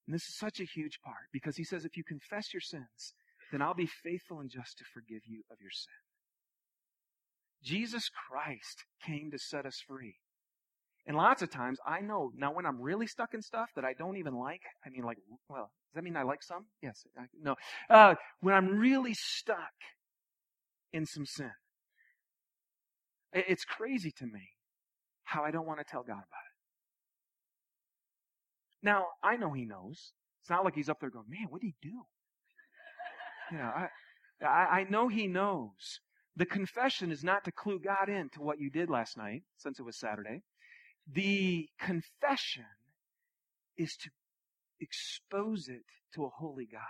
[0.07, 3.13] And this is such a huge part because he says, if you confess your sins,
[3.51, 5.93] then I'll be faithful and just to forgive you of your sin.
[7.63, 10.15] Jesus Christ came to set us free.
[11.05, 13.93] And lots of times I know now when I'm really stuck in stuff that I
[13.93, 15.17] don't even like, I mean, like,
[15.49, 16.65] well, does that mean I like some?
[16.81, 17.03] Yes.
[17.17, 17.55] I, no.
[17.89, 19.73] Uh, when I'm really stuck
[20.93, 21.51] in some sin,
[23.33, 24.49] it's crazy to me
[25.23, 26.53] how I don't want to tell God about it.
[28.83, 30.13] Now, I know He knows.
[30.41, 32.05] It's not like He's up there going, man, what did He do?
[33.51, 33.87] You know, I,
[34.45, 35.99] I, I know He knows.
[36.35, 39.79] The confession is not to clue God in to what you did last night, since
[39.79, 40.41] it was Saturday.
[41.11, 42.65] The confession
[43.77, 44.09] is to
[44.79, 45.85] expose it
[46.15, 46.81] to a holy God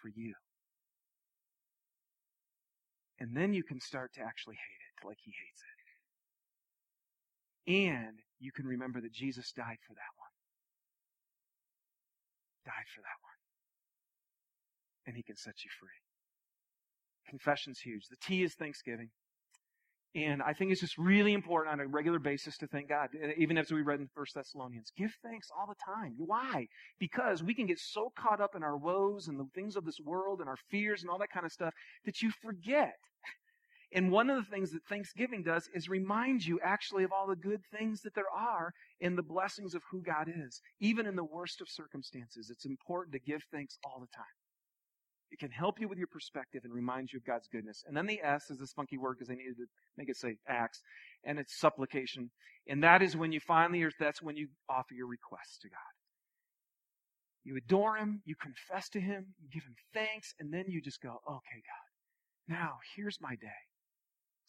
[0.00, 0.34] for you.
[3.18, 5.76] And then you can start to actually hate it like he hates it.
[7.68, 10.30] And you can remember that Jesus died for that one.
[12.66, 13.32] Died for that one.
[15.06, 15.88] And he can set you free.
[17.28, 18.06] Confession's huge.
[18.08, 19.10] The T is thanksgiving.
[20.16, 23.32] And I think it's just really important on a regular basis to thank God, eh,
[23.36, 24.90] even as we read in First Thessalonians.
[24.96, 26.14] Give thanks all the time.
[26.16, 26.68] Why?
[26.98, 30.00] Because we can get so caught up in our woes and the things of this
[30.02, 31.74] world and our fears and all that kind of stuff
[32.06, 32.94] that you forget.
[33.92, 37.36] And one of the things that Thanksgiving does is remind you actually of all the
[37.36, 40.60] good things that there are in the blessings of who God is.
[40.80, 44.24] Even in the worst of circumstances, it's important to give thanks all the time.
[45.30, 47.82] It can help you with your perspective and remind you of God's goodness.
[47.86, 50.36] And then the S is this funky word because they needed to make it say
[50.48, 50.80] acts,
[51.24, 52.30] and it's supplication.
[52.68, 55.78] And that is when you finally, or that's when you offer your requests to God.
[57.44, 61.00] You adore Him, you confess to Him, you give Him thanks, and then you just
[61.00, 61.62] go, okay,
[62.48, 63.62] God, now here's my day.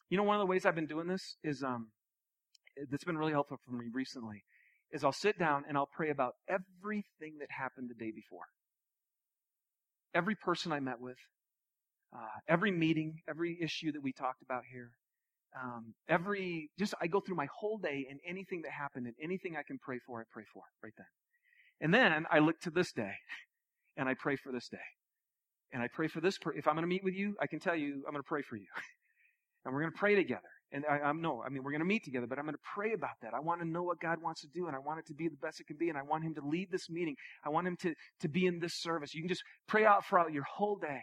[0.09, 1.89] You know, one of the ways I've been doing this is, um,
[2.89, 4.43] that's been really helpful for me recently,
[4.91, 8.45] is I'll sit down and I'll pray about everything that happened the day before
[10.13, 11.17] every person I met with,
[12.15, 14.91] uh, every meeting, every issue that we talked about here,
[15.61, 19.55] um, every, just I go through my whole day and anything that happened and anything
[19.55, 21.07] I can pray for, I pray for right then.
[21.81, 23.13] And then I look to this day
[23.97, 24.77] and I pray for this day.
[25.73, 26.37] And I pray for this.
[26.37, 28.27] Per- if I'm going to meet with you, I can tell you I'm going to
[28.27, 28.67] pray for you.
[29.65, 30.41] and we're going to pray together.
[30.71, 32.69] And I, I'm no, I mean, we're going to meet together, but I'm going to
[32.75, 33.33] pray about that.
[33.33, 35.29] I want to know what God wants to do, and I want it to be
[35.29, 37.15] the best it can be, and I want Him to lead this meeting.
[37.45, 39.13] I want Him to, to be in this service.
[39.13, 41.01] You can just pray out for your whole day.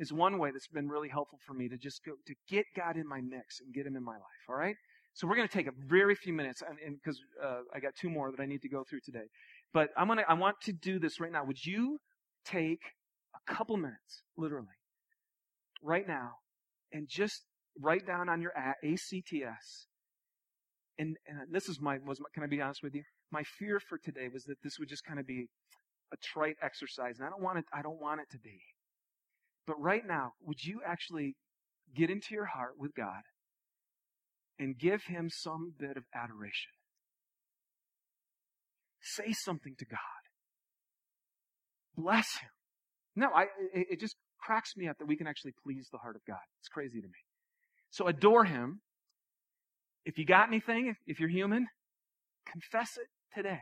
[0.00, 2.96] Is one way that's been really helpful for me to just go to get God
[2.96, 4.44] in my mix and get Him in my life.
[4.48, 4.76] All right.
[5.14, 8.08] So we're going to take a very few minutes, and because uh, I got two
[8.08, 9.26] more that I need to go through today.
[9.74, 11.44] But I'm gonna, I want to do this right now.
[11.44, 11.98] Would you
[12.44, 12.80] take
[13.34, 14.66] a couple minutes, literally,
[15.82, 16.30] right now,
[16.92, 17.42] and just
[17.80, 19.86] write down on your ACTS.
[20.98, 23.02] And, and this is my, was my, can I be honest with you?
[23.30, 25.46] My fear for today was that this would just kind of be
[26.12, 28.60] a trite exercise, and I don't want it, I don't want it to be.
[29.66, 31.36] But right now, would you actually
[31.94, 33.22] get into your heart with God
[34.58, 36.72] and give Him some bit of adoration?
[39.00, 39.98] Say something to God.
[41.96, 42.50] Bless Him.
[43.14, 43.42] No, I,
[43.74, 46.38] it, it just cracks me up that we can actually please the heart of God.
[46.60, 47.27] It's crazy to me.
[47.90, 48.80] So adore Him.
[50.04, 51.66] If you got anything, if you're human,
[52.50, 53.60] confess it today.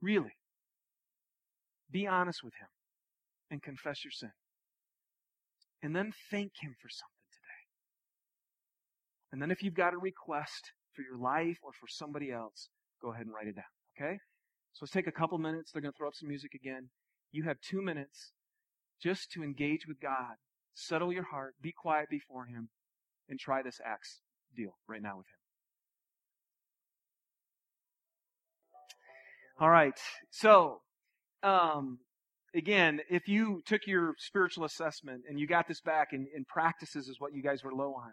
[0.00, 0.36] Really.
[1.90, 2.68] Be honest with Him
[3.50, 4.32] and confess your sin.
[5.82, 7.62] And then thank Him for something today.
[9.32, 12.68] And then if you've got a request for your life or for somebody else,
[13.00, 13.64] go ahead and write it down.
[13.98, 14.18] Okay?
[14.72, 15.72] So let's take a couple minutes.
[15.72, 16.88] They're going to throw up some music again.
[17.32, 18.32] You have two minutes
[19.02, 20.36] just to engage with God.
[20.74, 21.54] Settle your heart.
[21.60, 22.68] Be quiet before Him.
[23.28, 24.20] And try this ACTS
[24.54, 25.42] deal right now with Him.
[29.60, 29.98] All right.
[30.30, 30.80] So,
[31.42, 31.98] um,
[32.54, 37.08] again, if you took your spiritual assessment and you got this back and, and practices
[37.08, 38.12] is what you guys were low on,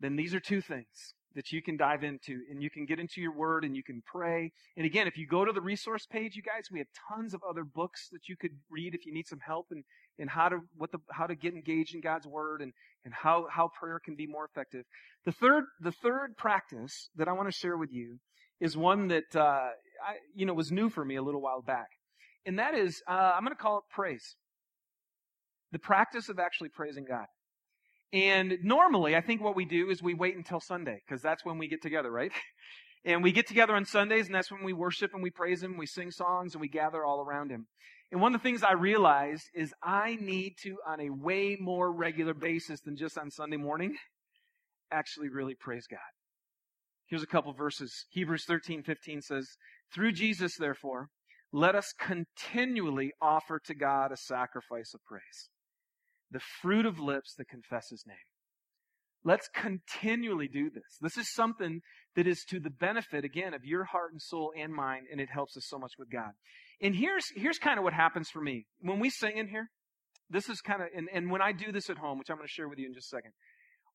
[0.00, 3.20] then these are two things that you can dive into and you can get into
[3.20, 4.50] your word and you can pray.
[4.76, 7.40] And again, if you go to the resource page, you guys, we have tons of
[7.48, 9.84] other books that you could read if you need some help in,
[10.20, 12.72] in how to what the how to get engaged in God's word and,
[13.04, 14.84] and how, how prayer can be more effective.
[15.24, 18.18] The third the third practice that I want to share with you
[18.60, 21.88] is one that uh, I, you know was new for me a little while back.
[22.46, 24.36] And that is uh, I'm going to call it praise.
[25.72, 27.26] The practice of actually praising God.
[28.12, 31.58] And normally, I think what we do is we wait until Sunday, because that's when
[31.58, 32.32] we get together, right?
[33.02, 35.78] And we get together on Sundays, and that's when we worship and we praise Him,
[35.78, 37.66] we sing songs, and we gather all around Him.
[38.12, 41.92] And one of the things I realized is I need to, on a way more
[41.92, 43.96] regular basis than just on Sunday morning,
[44.90, 46.00] actually really praise God.
[47.06, 48.06] Here's a couple verses.
[48.10, 49.48] Hebrews 13, 15 says,
[49.92, 51.08] Through Jesus, therefore,
[51.52, 55.48] let us continually offer to God a sacrifice of praise
[56.32, 58.16] the fruit of lips that confess his name.
[59.24, 60.96] Let's continually do this.
[61.00, 61.80] This is something
[62.16, 65.28] that is to the benefit, again, of your heart and soul and mind, and it
[65.30, 66.30] helps us so much with God.
[66.80, 68.66] And here's, here's kind of what happens for me.
[68.80, 69.68] When we sing in here,
[70.30, 72.46] this is kind of, and, and when I do this at home, which I'm going
[72.46, 73.32] to share with you in just a second,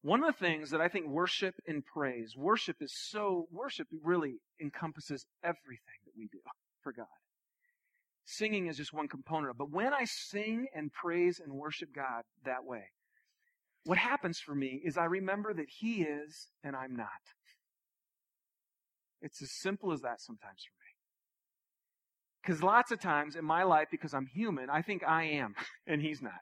[0.01, 4.35] one of the things that I think worship and praise, worship is so, worship really
[4.61, 6.39] encompasses everything that we do
[6.83, 7.07] for God.
[8.25, 9.57] Singing is just one component of it.
[9.57, 12.83] But when I sing and praise and worship God that way,
[13.85, 17.07] what happens for me is I remember that He is and I'm not.
[19.21, 20.84] It's as simple as that sometimes for me.
[22.45, 25.55] Because lots of times in my life, because I'm human, I think I am
[25.87, 26.33] and He's not.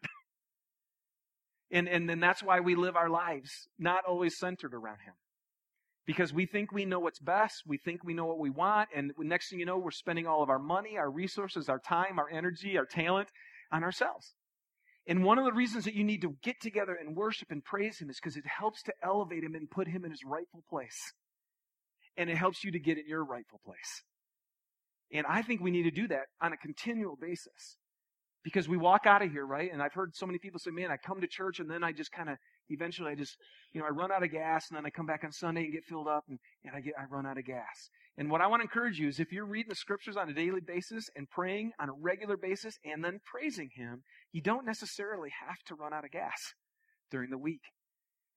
[1.72, 5.14] And, and then that's why we live our lives not always centered around Him
[6.06, 7.64] because we think we know what's best.
[7.66, 8.90] We think we know what we want.
[8.94, 12.20] And next thing you know, we're spending all of our money, our resources, our time,
[12.20, 13.30] our energy, our talent
[13.72, 14.36] on ourselves.
[15.08, 18.00] And one of the reasons that you need to get together and worship and praise
[18.00, 21.14] Him is because it helps to elevate Him and put Him in His rightful place.
[22.18, 24.04] And it helps you to get in your rightful place.
[25.14, 27.78] And I think we need to do that on a continual basis.
[28.44, 29.72] Because we walk out of here, right?
[29.72, 31.94] And I've heard so many people say, man, I come to church and then I
[31.94, 32.36] just kind of
[32.70, 33.38] eventually I just,
[33.72, 35.72] you know, I run out of gas and then I come back on Sunday and
[35.72, 37.90] get filled up and, and I get, I run out of gas.
[38.18, 40.34] And what I want to encourage you is if you're reading the scriptures on a
[40.34, 45.30] daily basis and praying on a regular basis and then praising Him, you don't necessarily
[45.48, 46.54] have to run out of gas
[47.12, 47.62] during the week.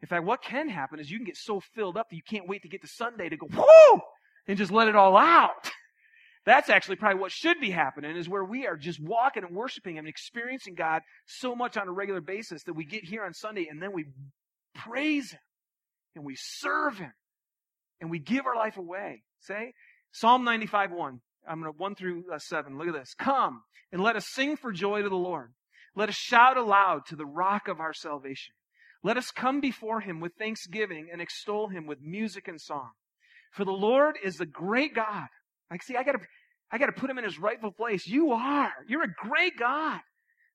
[0.03, 2.49] In fact, what can happen is you can get so filled up that you can't
[2.49, 4.01] wait to get to Sunday to go, whoo!
[4.47, 5.71] And just let it all out.
[6.47, 9.99] That's actually probably what should be happening is where we are just walking and worshiping
[9.99, 13.67] and experiencing God so much on a regular basis that we get here on Sunday
[13.69, 14.05] and then we
[14.75, 15.41] praise Him
[16.15, 17.13] and we serve Him
[18.01, 19.23] and we give our life away.
[19.41, 19.73] Say,
[20.13, 21.21] Psalm 95 1.
[21.49, 22.79] I'm going to 1 through uh, 7.
[22.79, 23.15] Look at this.
[23.19, 23.63] Come
[23.93, 25.53] and let us sing for joy to the Lord.
[25.97, 28.55] Let us shout aloud to the rock of our salvation.
[29.03, 32.91] Let us come before him with thanksgiving and extol him with music and song.
[33.53, 35.29] For the Lord is the great God.
[35.71, 36.21] Like, see, I gotta,
[36.71, 38.07] I got to put him in his rightful place.
[38.07, 38.73] You are.
[38.89, 40.01] You're a great God,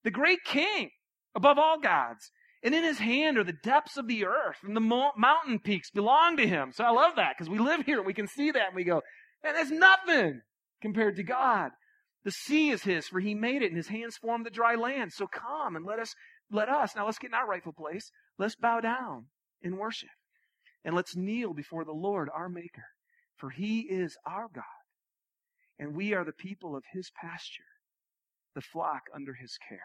[0.03, 0.89] the great King
[1.35, 2.31] above all gods.
[2.63, 5.89] And in his hand are the depths of the earth, and the mo- mountain peaks
[5.89, 6.71] belong to him.
[6.73, 8.83] So I love that because we live here and we can see that and we
[8.83, 9.01] go,
[9.43, 10.41] man, that's nothing
[10.81, 11.71] compared to God.
[12.23, 15.11] The sea is his, for he made it, and his hands formed the dry land.
[15.11, 16.13] So come and let us,
[16.51, 18.11] let us, now let's get in our rightful place.
[18.37, 19.25] Let's bow down
[19.63, 20.09] in worship.
[20.85, 22.85] And let's kneel before the Lord, our Maker,
[23.37, 24.80] for he is our God
[25.81, 27.63] And we are the people of his pasture,
[28.53, 29.79] the flock under his care.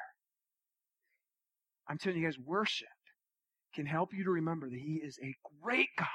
[1.89, 2.89] I'm telling you guys, worship
[3.75, 6.09] can help you to remember that he is a great God.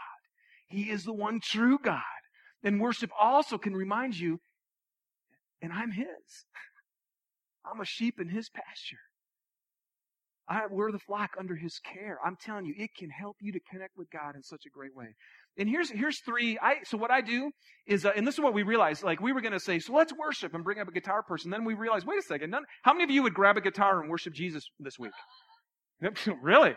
[0.68, 2.02] He is the one true God.
[2.64, 4.40] And worship also can remind you,
[5.64, 6.06] and I'm his.
[7.66, 9.00] I'm a sheep in his pasture.
[10.52, 12.20] I, we're the flock under his care.
[12.26, 14.94] I'm telling you, it can help you to connect with God in such a great
[14.94, 15.16] way.
[15.58, 16.60] And here's here's three.
[16.62, 17.52] I so what I do
[17.88, 19.02] is, uh, and this is what we realized.
[19.02, 21.52] Like we were going to say, so let's worship and bring up a guitar person.
[21.52, 22.50] Then we realized, wait a second.
[22.50, 25.14] None, how many of you would grab a guitar and worship Jesus this week?
[26.42, 26.76] really?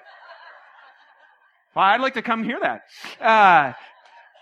[1.74, 2.82] Well, I'd like to come hear that.
[3.20, 3.72] Uh,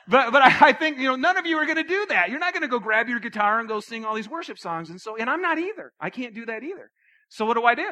[0.09, 2.29] but but I, I think you know none of you are going to do that.
[2.29, 4.91] You're not going to go grab your guitar and go sing all these worship songs.
[4.91, 5.93] And so, and I'm not either.
[5.99, 6.91] I can't do that either.
[7.31, 7.89] So what do I do?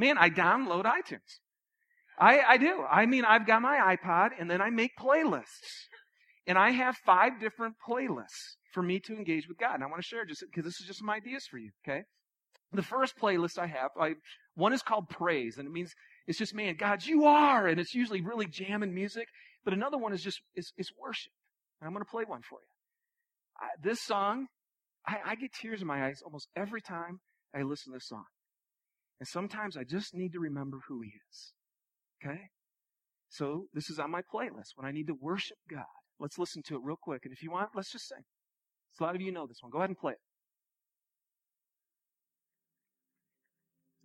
[0.00, 1.40] Man, I download iTunes.
[2.18, 2.82] I, I do.
[2.90, 5.88] I mean, I've got my iPod and then I make playlists.
[6.46, 9.74] And I have five different playlists for me to engage with God.
[9.74, 12.04] And I want to share just because this is just some ideas for you, okay?
[12.72, 14.14] The first playlist I have, I,
[14.54, 15.92] one is called Praise, and it means
[16.26, 19.26] it's just, man, God, you are, and it's usually really jamming music.
[19.66, 21.32] But another one is just, is, is worship.
[21.78, 22.72] And I'm going to play one for you.
[23.60, 24.46] I, this song,
[25.06, 27.20] I, I get tears in my eyes almost every time
[27.54, 28.24] I listen to this song.
[29.20, 31.52] And sometimes I just need to remember who He is.
[32.24, 32.40] Okay?
[33.28, 35.84] So this is on my playlist when I need to worship God.
[36.18, 37.22] Let's listen to it real quick.
[37.24, 38.24] And if you want, let's just sing.
[38.94, 39.70] So a lot of you know this one.
[39.70, 40.18] Go ahead and play it.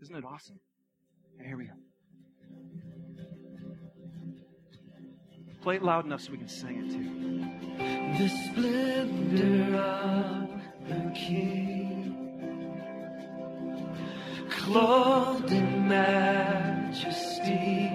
[0.02, 0.60] Isn't it awesome?
[1.44, 1.74] Here we go.
[5.62, 7.10] Play it loud enough so we can sing it too.
[8.20, 10.50] The splendor of
[10.88, 12.05] the King,
[14.58, 17.92] clothed in majesty,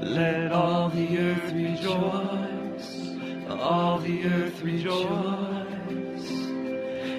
[0.00, 3.16] let all the earth rejoice,
[3.48, 6.28] all the earth rejoice.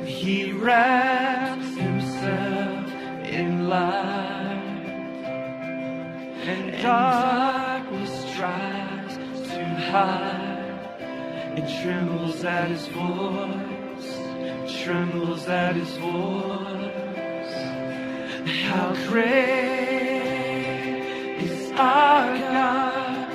[0.06, 2.88] He wraps himself
[3.26, 4.62] in light,
[6.46, 9.18] and darkness tries
[9.50, 10.62] to hide.
[11.58, 14.18] It trembles at his voice,
[14.84, 16.73] trembles at his voice.
[18.74, 19.30] How great
[21.44, 23.30] is our God?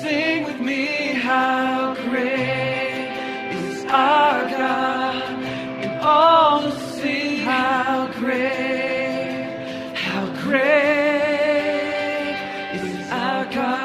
[0.00, 5.42] Sing with me, how great is our God?
[5.82, 10.60] And all will sing, how great, how great
[12.72, 13.80] is our God.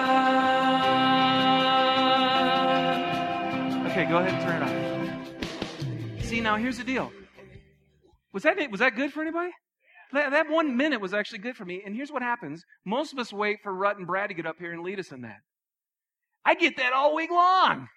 [3.90, 6.22] Okay, go ahead and turn it on.
[6.22, 7.12] See, now here's the deal.
[8.34, 9.50] Was that was that good for anybody?
[10.16, 11.82] That, that one minute was actually good for me.
[11.86, 14.58] And here's what happens: most of us wait for Rut and Brad to get up
[14.60, 15.40] here and lead us in that.
[16.46, 17.88] I get that all week long.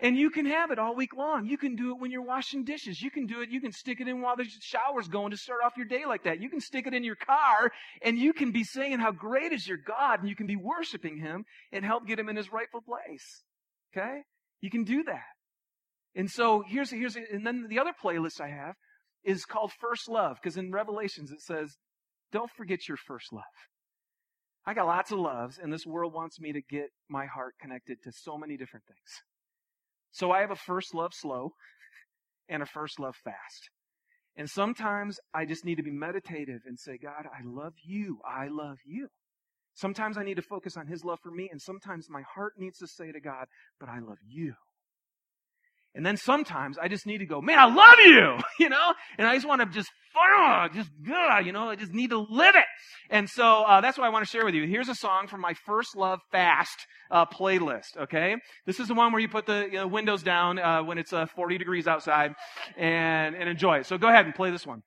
[0.00, 1.46] And you can have it all week long.
[1.46, 3.00] You can do it when you're washing dishes.
[3.00, 3.50] You can do it.
[3.50, 6.24] You can stick it in while the shower's going to start off your day like
[6.24, 6.40] that.
[6.42, 7.70] You can stick it in your car
[8.02, 11.18] and you can be saying how great is your God and you can be worshiping
[11.18, 13.44] Him and help get Him in His rightful place.
[13.96, 14.22] Okay?
[14.60, 15.22] You can do that.
[16.16, 18.74] And so here's, here's, and then the other playlist I have
[19.24, 21.76] is called First Love because in Revelations it says,
[22.32, 23.44] don't forget your first love.
[24.66, 27.98] I got lots of loves and this world wants me to get my heart connected
[28.04, 29.22] to so many different things.
[30.12, 31.52] So I have a first love slow
[32.48, 33.70] and a first love fast.
[34.36, 38.18] And sometimes I just need to be meditative and say, God, I love you.
[38.28, 39.08] I love you.
[39.74, 42.78] Sometimes I need to focus on His love for me, and sometimes my heart needs
[42.78, 43.46] to say to God,
[43.80, 44.54] but I love you.
[45.94, 48.94] And then sometimes I just need to go, man, I love you, you know?
[49.16, 49.90] And I just want to just,
[50.74, 50.90] just,
[51.46, 52.64] you know, I just need to live it.
[53.10, 54.66] And so, uh, that's what I want to share with you.
[54.66, 58.36] Here's a song from my First Love Fast, uh, playlist, okay?
[58.66, 61.12] This is the one where you put the you know, windows down, uh, when it's,
[61.12, 62.32] uh, 40 degrees outside
[62.76, 63.86] and, and enjoy it.
[63.86, 64.82] So go ahead and play this one.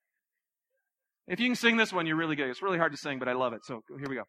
[1.28, 2.50] If you can sing this one, you're really good.
[2.50, 3.66] It's really hard to sing, but I love it.
[3.66, 4.24] So here we go.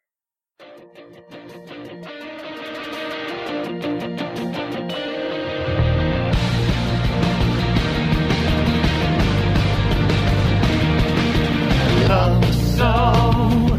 [12.09, 12.43] Love
[12.79, 12.91] so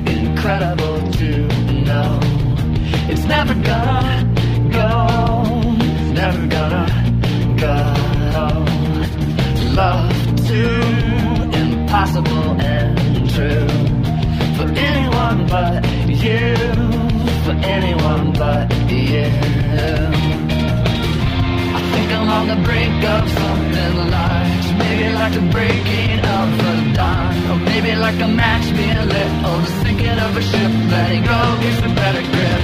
[0.07, 1.31] incredible to
[1.87, 2.21] know.
[3.11, 4.19] It's never gonna
[4.71, 4.91] go,
[6.21, 6.87] never gonna
[7.65, 7.77] go.
[9.81, 10.13] Love
[10.49, 10.81] too
[11.63, 12.95] impossible and
[13.35, 13.69] true
[14.57, 15.85] for anyone but
[16.25, 16.55] you,
[17.45, 19.29] for anyone but you.
[21.79, 24.67] I think I'm on the brink of something large.
[24.83, 27.30] Maybe like the breaking of a dawn
[27.83, 31.81] baby like a match being lit Oh, just thinking of a ship, letting go gives
[31.83, 32.63] me better grip.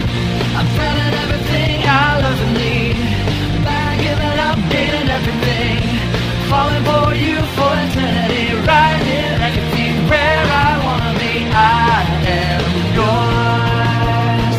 [0.59, 2.97] I'm selling everything I love and need.
[3.65, 5.79] By giving up, dating everything.
[6.51, 8.47] Falling for you for eternity.
[8.71, 11.35] Right here, I can see where I wanna be.
[11.49, 12.03] I
[12.37, 12.63] am
[12.99, 14.57] yours.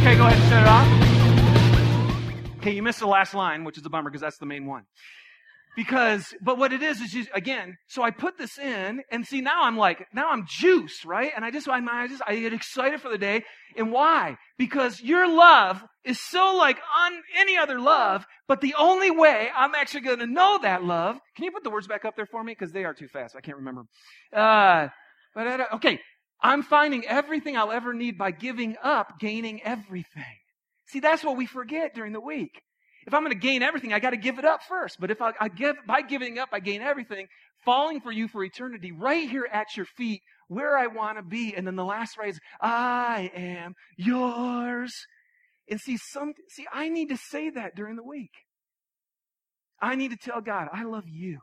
[0.00, 0.88] Okay, go ahead and turn it off.
[2.58, 4.84] Okay, you missed the last line, which is a bummer because that's the main one.
[5.76, 9.40] Because, but what it is is just, again, so I put this in and see
[9.40, 11.30] now I'm like, now I'm juice, right?
[11.34, 13.44] And I just, I, I just, I get excited for the day.
[13.76, 14.36] And why?
[14.58, 19.74] Because your love is so like on any other love, but the only way I'm
[19.74, 22.42] actually going to know that love, can you put the words back up there for
[22.42, 22.52] me?
[22.52, 23.36] Because they are too fast.
[23.36, 23.82] I can't remember.
[24.34, 24.88] Uh,
[25.34, 26.00] but, uh, okay.
[26.42, 30.24] I'm finding everything I'll ever need by giving up, gaining everything.
[30.86, 32.62] See, that's what we forget during the week.
[33.06, 35.00] If I'm going to gain everything, I got to give it up first.
[35.00, 37.28] But if I, I give, by giving up, I gain everything,
[37.64, 41.54] falling for you for eternity, right here at your feet, where I want to be.
[41.56, 44.92] And then the last phrase, I am yours.
[45.68, 48.32] And see, some, see, I need to say that during the week.
[49.80, 51.38] I need to tell God, I love you.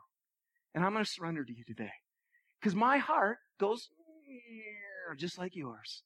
[0.74, 1.90] And I'm going to surrender to you today.
[2.60, 3.88] Because my heart goes
[5.16, 6.02] just like yours.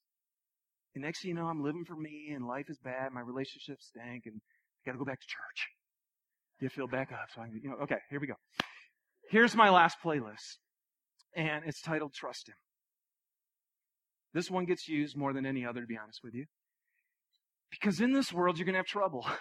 [0.94, 3.12] And next thing you know, I'm living for me and life is bad.
[3.12, 4.40] My relationships stink and
[4.84, 5.68] I got to go back to church.
[6.60, 7.28] Get filled back up.
[7.34, 8.34] So I, you know, okay, here we go.
[9.30, 10.58] Here's my last playlist,
[11.36, 12.54] and it's titled Trust Him.
[14.34, 16.46] This one gets used more than any other, to be honest with you.
[17.70, 19.26] Because in this world, you're going to have trouble.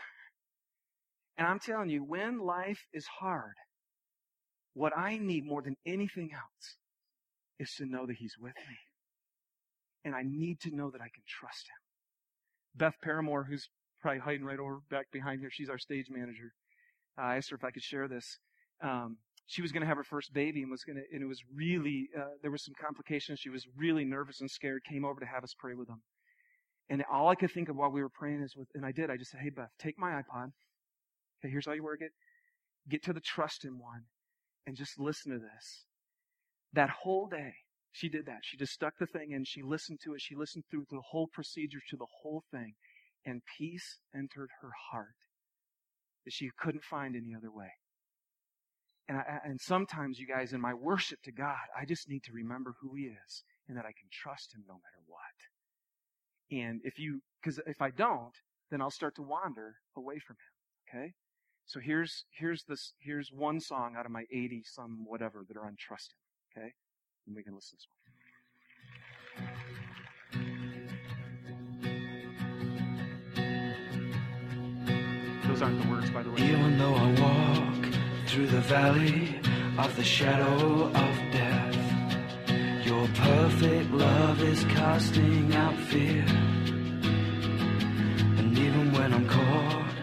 [1.38, 3.56] And I'm telling you, when life is hard,
[4.76, 6.78] what I need more than anything else
[7.58, 8.78] is to know that He's with me.
[10.06, 12.78] And I need to know that I can trust Him.
[12.78, 13.70] Beth Paramore, who's
[14.02, 15.50] probably hiding right over back behind here.
[15.52, 16.54] She's our stage manager.
[17.18, 18.38] Uh, I asked her if I could share this.
[18.84, 21.28] Um, she was going to have her first baby and was going to, and it
[21.28, 23.40] was really, uh, there was some complications.
[23.40, 24.84] She was really nervous and scared.
[24.90, 26.02] Came over to have us pray with them.
[26.90, 29.10] And all I could think of while we were praying is with, and I did.
[29.10, 30.52] I just said, "Hey Beth, take my iPod.
[31.40, 32.12] Okay, here's how you work it.
[32.90, 34.04] Get to the trust in one,
[34.68, 35.86] and just listen to this.
[36.74, 37.54] That whole day,
[37.92, 38.40] she did that.
[38.44, 39.46] She just stuck the thing in.
[39.46, 40.22] She listened to it.
[40.22, 42.74] She listened through the whole procedure to the whole thing
[43.26, 45.16] and peace entered her heart
[46.26, 47.72] that she couldn't find any other way.
[49.08, 52.32] And, I, and sometimes, you guys, in my worship to God, I just need to
[52.32, 56.58] remember who He is and that I can trust Him no matter what.
[56.58, 58.34] And if you, because if I don't,
[58.70, 61.00] then I'll start to wander away from Him.
[61.00, 61.14] Okay?
[61.66, 65.66] So here's here's this here's one song out of my 80 some whatever that are
[65.66, 66.62] on trust Him.
[66.62, 66.74] Okay?
[67.28, 67.86] And we can listen to
[69.38, 69.91] this one.
[75.62, 76.42] Those aren't the words, by the way.
[76.42, 77.86] Even though I walk
[78.26, 79.40] through the valley
[79.78, 81.78] of the shadow of death,
[82.84, 86.26] your perfect love is casting out fear.
[88.40, 89.94] And even when I'm caught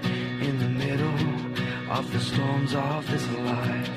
[0.40, 3.90] in the middle of the storms of this life,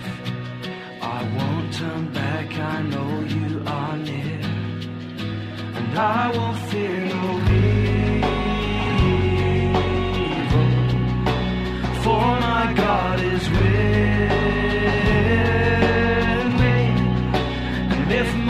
[1.00, 4.42] I won't turn back, I know you are near.
[5.78, 7.81] And I won't fear no evil,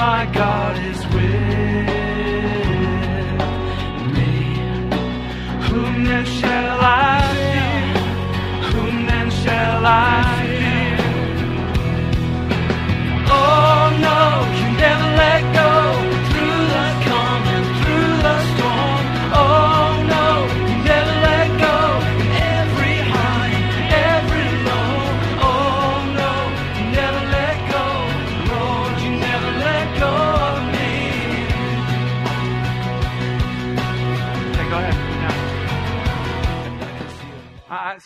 [0.07, 1.87] my God is with
[4.15, 4.33] me,
[5.67, 7.93] whom then shall I fear?
[8.71, 10.40] Whom then shall I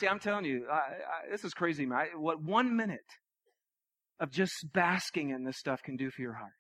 [0.07, 2.07] I'm telling you, I, I, this is crazy, man.
[2.17, 2.99] What one minute
[4.19, 6.51] of just basking in this stuff can do for your heart.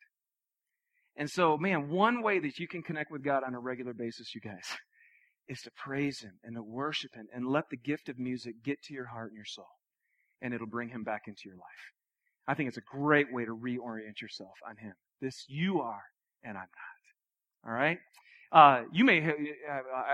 [1.17, 4.35] And so, man, one way that you can connect with God on a regular basis,
[4.35, 4.65] you guys,
[5.47, 8.81] is to praise Him and to worship Him and let the gift of music get
[8.83, 9.67] to your heart and your soul.
[10.41, 11.93] And it'll bring Him back into your life.
[12.47, 14.93] I think it's a great way to reorient yourself on Him.
[15.21, 16.03] This you are,
[16.43, 17.69] and I'm not.
[17.69, 17.97] All right?
[18.51, 19.35] Uh, you may, have,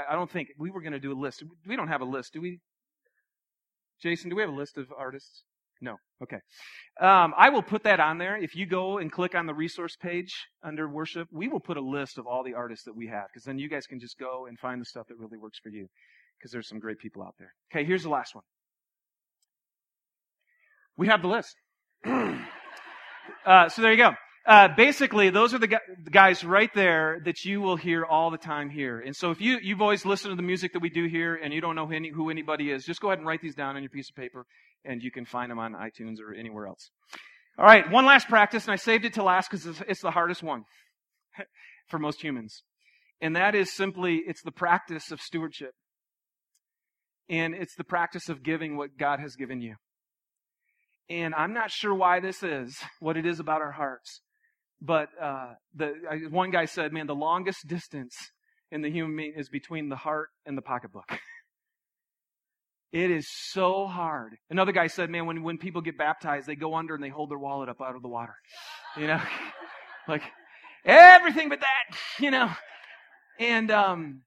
[0.09, 1.43] I don't think, we were going to do a list.
[1.65, 2.59] We don't have a list, do we?
[4.01, 5.43] Jason, do we have a list of artists?
[5.81, 5.97] No.
[6.21, 6.37] Okay.
[6.99, 8.37] Um, I will put that on there.
[8.37, 10.33] If you go and click on the resource page
[10.63, 13.43] under worship, we will put a list of all the artists that we have because
[13.45, 15.87] then you guys can just go and find the stuff that really works for you
[16.37, 17.53] because there's some great people out there.
[17.73, 18.43] Okay, here's the last one.
[20.97, 21.55] We have the list.
[22.05, 24.11] uh, so there you go.
[24.45, 25.79] Uh, basically, those are the
[26.09, 28.99] guys right there that you will hear all the time here.
[28.99, 31.53] And so if you, you've always listened to the music that we do here and
[31.53, 33.75] you don't know who, any, who anybody is, just go ahead and write these down
[33.75, 34.45] on your piece of paper
[34.83, 36.89] and you can find them on iTunes or anywhere else.
[37.57, 40.11] All right, one last practice, and I saved it to last because it's, it's the
[40.11, 40.63] hardest one
[41.87, 42.63] for most humans.
[43.21, 45.73] And that is simply, it's the practice of stewardship.
[47.29, 49.75] And it's the practice of giving what God has given you.
[51.09, 54.21] And I'm not sure why this is, what it is about our hearts.
[54.81, 55.93] But uh, the
[56.29, 58.15] one guy said, "Man, the longest distance
[58.71, 61.05] in the human being is between the heart and the pocketbook."
[62.91, 64.37] it is so hard.
[64.49, 67.29] Another guy said, "Man, when when people get baptized, they go under and they hold
[67.29, 68.33] their wallet up out of the water."
[68.97, 69.21] You know,
[70.07, 70.23] like
[70.83, 71.97] everything but that.
[72.19, 72.51] You know,
[73.39, 74.21] and um,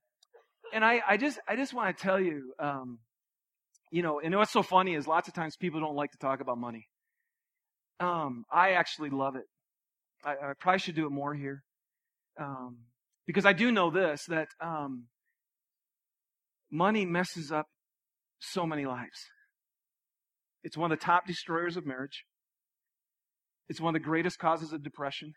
[0.73, 2.99] and I I just I just want to tell you, um,
[3.91, 6.41] you know, and what's so funny is lots of times people don't like to talk
[6.41, 6.87] about money.
[7.99, 9.45] Um, I actually love it.
[10.23, 11.63] I, I probably should do it more here.
[12.39, 12.77] Um,
[13.25, 15.05] because I do know this that um,
[16.71, 17.67] money messes up
[18.39, 19.19] so many lives.
[20.63, 22.23] It's one of the top destroyers of marriage.
[23.69, 25.33] It's one of the greatest causes of depression.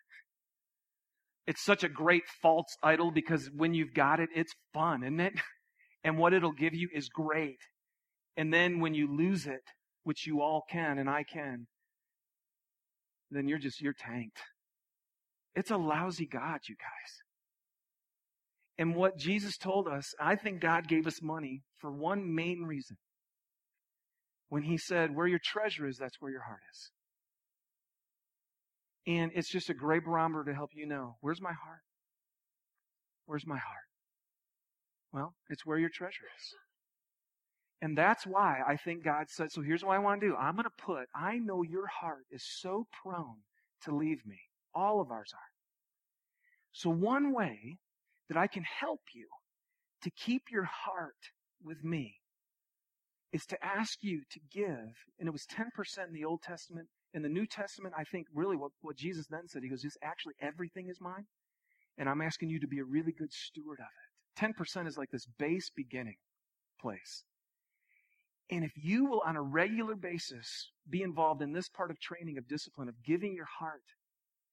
[1.46, 5.32] It's such a great false idol because when you've got it, it's fun, isn't it?
[6.04, 7.58] And what it'll give you is great.
[8.36, 9.64] And then when you lose it,
[10.04, 11.66] which you all can and I can,
[13.32, 14.38] then you're just, you're tanked.
[15.58, 17.22] It's a lousy God, you guys.
[18.78, 22.96] And what Jesus told us, I think God gave us money for one main reason.
[24.50, 26.92] When he said, Where your treasure is, that's where your heart is.
[29.08, 31.80] And it's just a great barometer to help you know where's my heart?
[33.26, 33.88] Where's my heart?
[35.12, 36.54] Well, it's where your treasure is.
[37.82, 40.36] And that's why I think God said, so here's what I want to do.
[40.36, 43.38] I'm going to put, I know your heart is so prone
[43.82, 44.38] to leave me.
[44.74, 45.50] All of ours are.
[46.72, 47.78] So, one way
[48.28, 49.26] that I can help you
[50.02, 51.16] to keep your heart
[51.62, 52.14] with me
[53.32, 55.66] is to ask you to give, and it was 10%
[56.06, 56.88] in the Old Testament.
[57.14, 59.98] In the New Testament, I think really what, what Jesus then said, he goes, just
[60.02, 61.26] actually everything is mine.
[61.98, 64.54] And I'm asking you to be a really good steward of it.
[64.54, 66.16] 10% is like this base beginning
[66.80, 67.24] place.
[68.50, 72.38] And if you will, on a regular basis, be involved in this part of training
[72.38, 73.82] of discipline, of giving your heart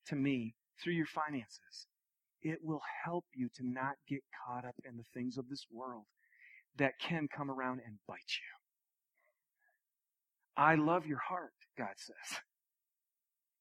[0.07, 1.87] to me through your finances,
[2.41, 6.05] it will help you to not get caught up in the things of this world
[6.77, 8.51] that can come around and bite you.
[10.57, 12.39] I love your heart, God says.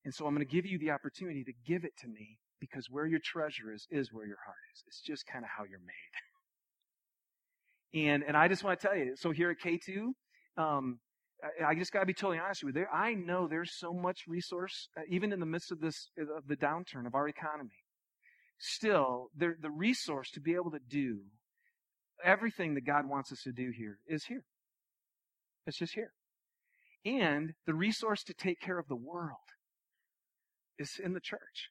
[0.04, 2.88] And so I'm going to give you the opportunity to give it to me because
[2.90, 4.84] where your treasure is, is where your heart is.
[4.86, 5.94] It's just kind of how you're made.
[8.08, 10.12] And, and I just want to tell you, so here at K2,
[10.56, 10.98] um,
[11.66, 12.82] I, just got to be totally honest with you.
[12.82, 16.46] There, I know there's so much resource, uh, even in the midst of this, of
[16.46, 17.84] the downturn of our economy.
[18.58, 21.20] Still, there, the resource to be able to do
[22.24, 24.44] everything that God wants us to do here is here.
[25.66, 26.12] It's just here.
[27.04, 29.36] And the resource to take care of the world
[30.78, 31.68] is in the church.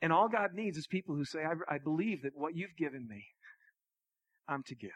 [0.00, 3.06] And all God needs is people who say, I, I believe that what you've given
[3.08, 3.24] me,
[4.48, 4.90] I'm to give.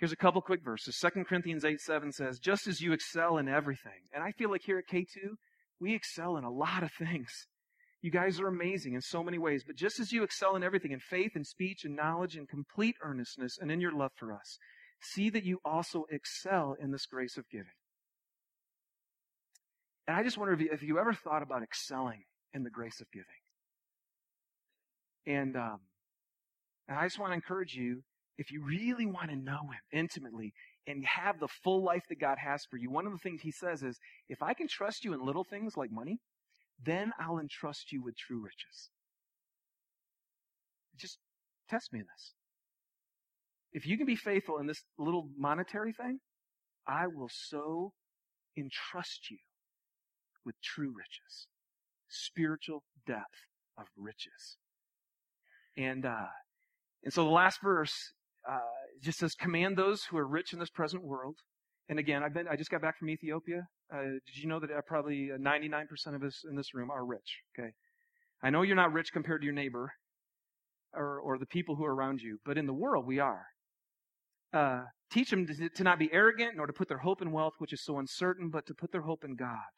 [0.00, 0.98] Here's a couple quick verses.
[0.98, 4.08] 2 Corinthians 8 7 says, Just as you excel in everything.
[4.14, 5.34] And I feel like here at K2,
[5.78, 7.46] we excel in a lot of things.
[8.00, 10.92] You guys are amazing in so many ways, but just as you excel in everything,
[10.92, 14.58] in faith and speech and knowledge and complete earnestness and in your love for us,
[15.02, 17.66] see that you also excel in this grace of giving.
[20.08, 22.22] And I just wonder if you, if you ever thought about excelling
[22.54, 23.26] in the grace of giving.
[25.26, 25.80] And, um,
[26.88, 28.02] and I just want to encourage you
[28.40, 30.54] if you really want to know Him intimately
[30.86, 33.52] and have the full life that God has for you, one of the things He
[33.52, 33.98] says is,
[34.30, 36.20] if I can trust you in little things like money,
[36.82, 38.88] then I'll entrust you with true riches.
[40.98, 41.18] Just
[41.68, 42.32] test me in this.
[43.74, 46.20] If you can be faithful in this little monetary thing,
[46.88, 47.92] I will so
[48.56, 49.36] entrust you
[50.46, 51.46] with true riches,
[52.08, 53.26] spiritual depth
[53.76, 54.56] of riches.
[55.76, 56.28] And uh,
[57.04, 58.12] and so the last verse
[58.48, 58.58] uh,
[59.02, 61.36] just says, command those who are rich in this present world.
[61.88, 63.66] And again, I've been, I just got back from Ethiopia.
[63.92, 67.04] Uh, did you know that uh, probably 99% uh, of us in this room are
[67.04, 67.40] rich?
[67.58, 67.70] Okay.
[68.42, 69.92] I know you're not rich compared to your neighbor
[70.94, 73.46] or, or the people who are around you, but in the world we are.
[74.52, 74.82] Uh,
[75.12, 77.72] teach them to, to not be arrogant nor to put their hope in wealth, which
[77.72, 79.70] is so uncertain, but to put their hope in God,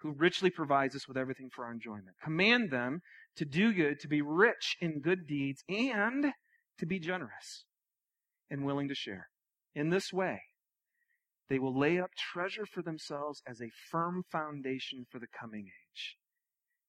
[0.00, 2.16] who richly provides us with everything for our enjoyment.
[2.22, 3.00] Command them
[3.36, 6.32] to do good, to be rich in good deeds, and
[6.80, 7.64] to be generous
[8.50, 9.28] and willing to share.
[9.74, 10.40] In this way,
[11.48, 16.16] they will lay up treasure for themselves as a firm foundation for the coming age,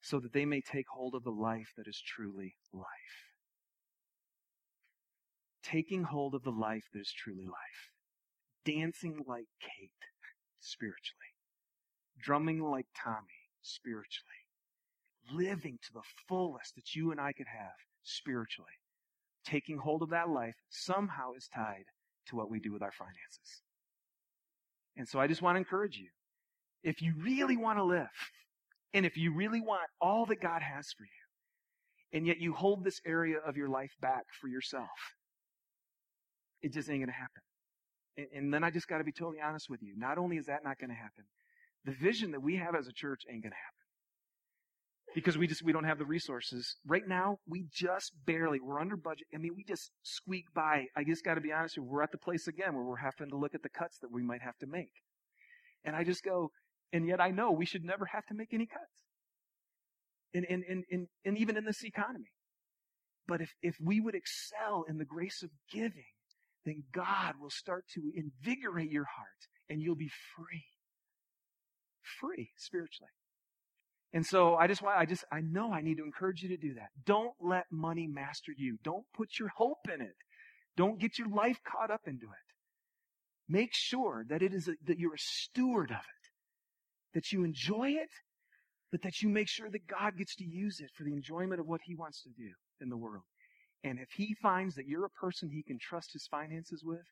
[0.02, 2.86] so that they may take hold of the life that is truly life.
[5.64, 7.92] Taking hold of the life that is truly life.
[8.66, 9.92] Dancing like Kate,
[10.60, 11.36] spiritually.
[12.20, 14.46] Drumming like Tommy, spiritually.
[15.32, 18.80] Living to the fullest that you and I could have, spiritually
[19.46, 21.86] taking hold of that life somehow is tied
[22.28, 23.62] to what we do with our finances.
[24.98, 26.10] And so I just want to encourage you.
[26.84, 28.08] If you really want to live,
[28.94, 32.84] and if you really want all that God has for you, and yet you hold
[32.84, 34.89] this area of your life back for yourself,
[36.62, 37.42] it just ain't going to happen.
[38.18, 39.94] And, and, then I just got to be totally honest with you.
[39.98, 41.24] Not only is that not going to happen,
[41.86, 43.80] the vision that we have as a church ain't going to happen
[45.14, 46.78] because we just we don't have the resources.
[46.86, 49.28] Right now we just barely we're under budget.
[49.34, 50.86] I mean we just squeak by.
[50.95, 52.97] I just got to be honest with you we're at the place again where we're
[52.97, 54.91] having to look at the cuts that we might have to make.
[55.84, 56.51] And i just go
[56.93, 59.03] and yet i know we should never have to make any cuts.
[60.34, 62.32] And and and, and, and even in this economy.
[63.28, 66.14] But if if we would excel in the grace of giving
[66.66, 70.66] then god will start to invigorate your heart and you'll be free.
[72.20, 73.09] Free spiritually
[74.14, 76.57] and so I just, want, I just, I know I need to encourage you to
[76.57, 76.89] do that.
[77.05, 78.78] Don't let money master you.
[78.84, 80.16] Don't put your hope in it.
[80.76, 82.51] Don't get your life caught up into it.
[83.47, 87.91] Make sure that it is a, that you're a steward of it, that you enjoy
[87.91, 88.09] it,
[88.91, 91.68] but that you make sure that God gets to use it for the enjoyment of
[91.68, 92.49] what He wants to do
[92.82, 93.24] in the world.
[93.84, 97.05] And if He finds that you're a person He can trust His finances with,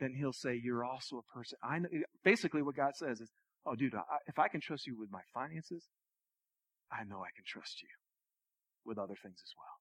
[0.00, 1.58] then He'll say you're also a person.
[1.62, 1.88] I know,
[2.22, 3.30] basically what God says is,
[3.66, 5.84] Oh, dude, I, if I can trust you with my finances,
[6.92, 7.88] I know I can trust you
[8.84, 9.76] with other things as well.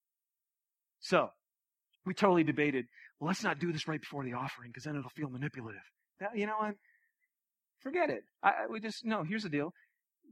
[0.99, 1.29] So,
[2.05, 2.85] we totally debated,
[3.19, 5.81] well, let's not do this right before the offering because then it'll feel manipulative.
[6.35, 6.75] You know what?
[7.81, 8.23] Forget it.
[8.41, 9.73] I, we just, no, here's the deal.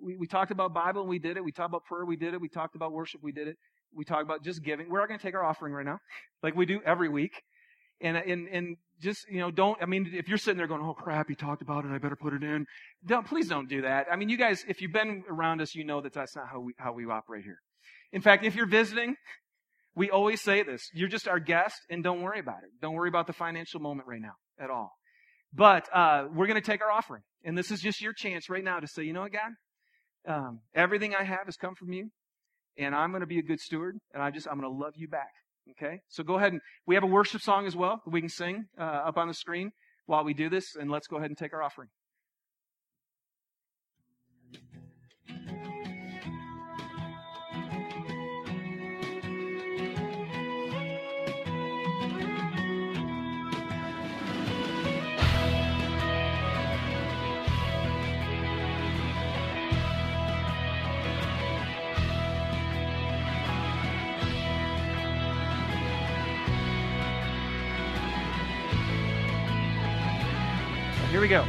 [0.01, 1.43] We, we talked about Bible and we did it.
[1.43, 2.41] We talked about prayer, we did it.
[2.41, 3.57] We talked about worship, we did it.
[3.93, 4.89] We talked about just giving.
[4.89, 5.99] We're not going to take our offering right now,
[6.43, 7.33] like we do every week.
[8.01, 10.93] And, and, and just, you know, don't, I mean, if you're sitting there going, oh
[10.93, 12.65] crap, he talked about it, I better put it in.
[13.05, 14.07] Don't, please don't do that.
[14.11, 16.59] I mean, you guys, if you've been around us, you know that that's not how
[16.59, 17.59] we, how we operate here.
[18.11, 19.15] In fact, if you're visiting,
[19.95, 20.89] we always say this.
[20.93, 22.69] You're just our guest and don't worry about it.
[22.81, 24.91] Don't worry about the financial moment right now at all.
[25.53, 27.23] But, uh, we're going to take our offering.
[27.43, 29.51] And this is just your chance right now to say, you know what, God?
[30.27, 32.09] Um, everything I have has come from you
[32.77, 34.93] and I'm going to be a good steward and I just, I'm going to love
[34.95, 35.31] you back.
[35.71, 35.99] Okay?
[36.09, 38.65] So go ahead and we have a worship song as well that we can sing
[38.79, 39.71] uh, up on the screen
[40.05, 41.89] while we do this, and let's go ahead and take our offering.
[71.11, 71.43] Here we go.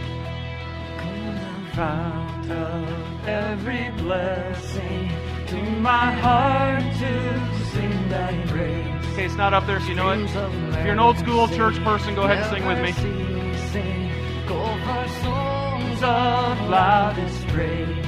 [1.74, 5.08] Fount of every blessing
[5.46, 9.12] to my heart to sing thy praise.
[9.12, 10.18] Okay, it's not up there, so you know it.
[10.18, 12.90] If you're an old school church person, go ahead and sing with me.
[15.22, 18.06] songs of loudest praise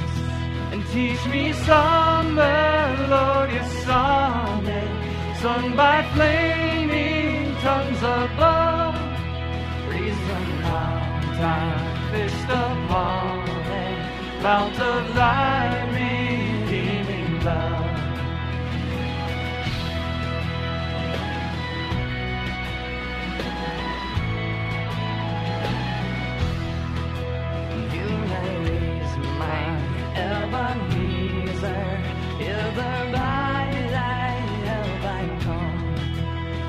[0.73, 8.64] and teach me some melodious sonnet sung by flaming tongues above.
[11.35, 17.85] Time fixed upon a fount of thy redeeming love.
[27.67, 28.09] I
[29.41, 29.59] my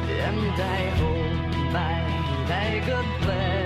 [0.09, 0.61] and
[0.99, 1.97] hold by
[2.49, 3.66] thy good pleasure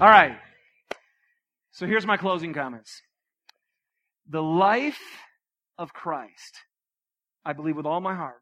[0.00, 0.38] All right.
[1.72, 3.02] So here's my closing comments.
[4.28, 5.00] The life
[5.76, 6.58] of Christ,
[7.44, 8.40] I believe with all my heart,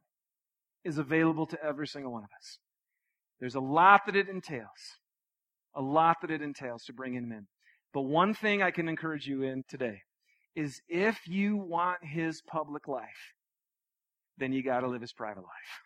[0.84, 2.58] is available to every single one of us.
[3.40, 4.68] There's a lot that it entails.
[5.74, 7.46] A lot that it entails to bring him in.
[7.94, 10.02] But one thing I can encourage you in today
[10.54, 13.32] is if you want his public life,
[14.36, 15.85] then you gotta live his private life.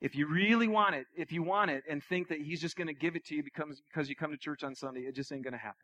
[0.00, 2.86] If you really want it, if you want it and think that he's just going
[2.86, 5.32] to give it to you because, because you come to church on Sunday, it just
[5.32, 5.74] ain't going to happen.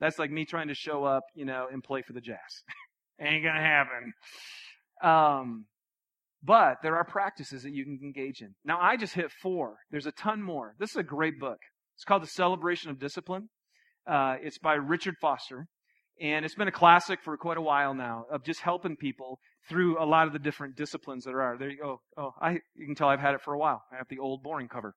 [0.00, 2.38] That's like me trying to show up, you know, and play for the Jazz.
[3.20, 4.12] ain't going to happen.
[5.02, 5.66] Um,
[6.42, 8.54] but there are practices that you can engage in.
[8.64, 9.76] Now, I just hit four.
[9.90, 10.74] There's a ton more.
[10.78, 11.58] This is a great book.
[11.96, 13.48] It's called The Celebration of Discipline.
[14.06, 15.66] Uh, it's by Richard Foster.
[16.20, 19.38] And it's been a classic for quite a while now of just helping people
[19.68, 21.56] through a lot of the different disciplines that are.
[21.58, 22.00] There you go.
[22.16, 23.82] Oh, I, you can tell I've had it for a while.
[23.92, 24.94] I have the old boring cover.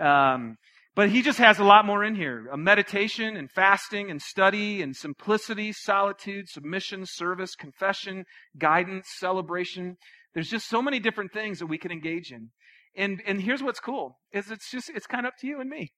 [0.00, 0.56] Um,
[0.94, 2.46] but he just has a lot more in here.
[2.50, 8.24] A meditation and fasting and study and simplicity, solitude, submission, service, confession,
[8.56, 9.96] guidance, celebration.
[10.32, 12.48] There's just so many different things that we can engage in.
[12.96, 15.68] And, and here's what's cool is it's just, it's kind of up to you and
[15.68, 15.92] me.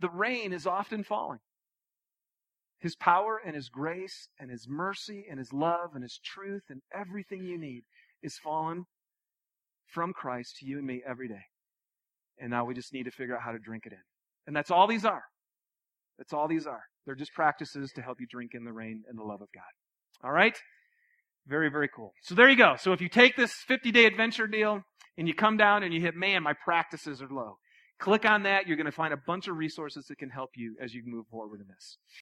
[0.00, 1.40] The rain is often falling.
[2.82, 6.82] His power and His grace and His mercy and His love and His truth and
[6.92, 7.84] everything you need
[8.22, 8.84] is fallen
[9.86, 11.44] from Christ to you and me every day.
[12.38, 14.02] And now we just need to figure out how to drink it in.
[14.48, 15.22] And that's all these are.
[16.18, 16.82] That's all these are.
[17.06, 20.26] They're just practices to help you drink in the rain and the love of God.
[20.26, 20.56] All right?
[21.46, 22.12] Very, very cool.
[22.22, 22.74] So there you go.
[22.78, 24.82] So if you take this 50 day adventure deal
[25.16, 27.58] and you come down and you hit, man, my practices are low.
[27.98, 28.66] Click on that.
[28.66, 31.26] You're going to find a bunch of resources that can help you as you move
[31.30, 31.98] forward in this.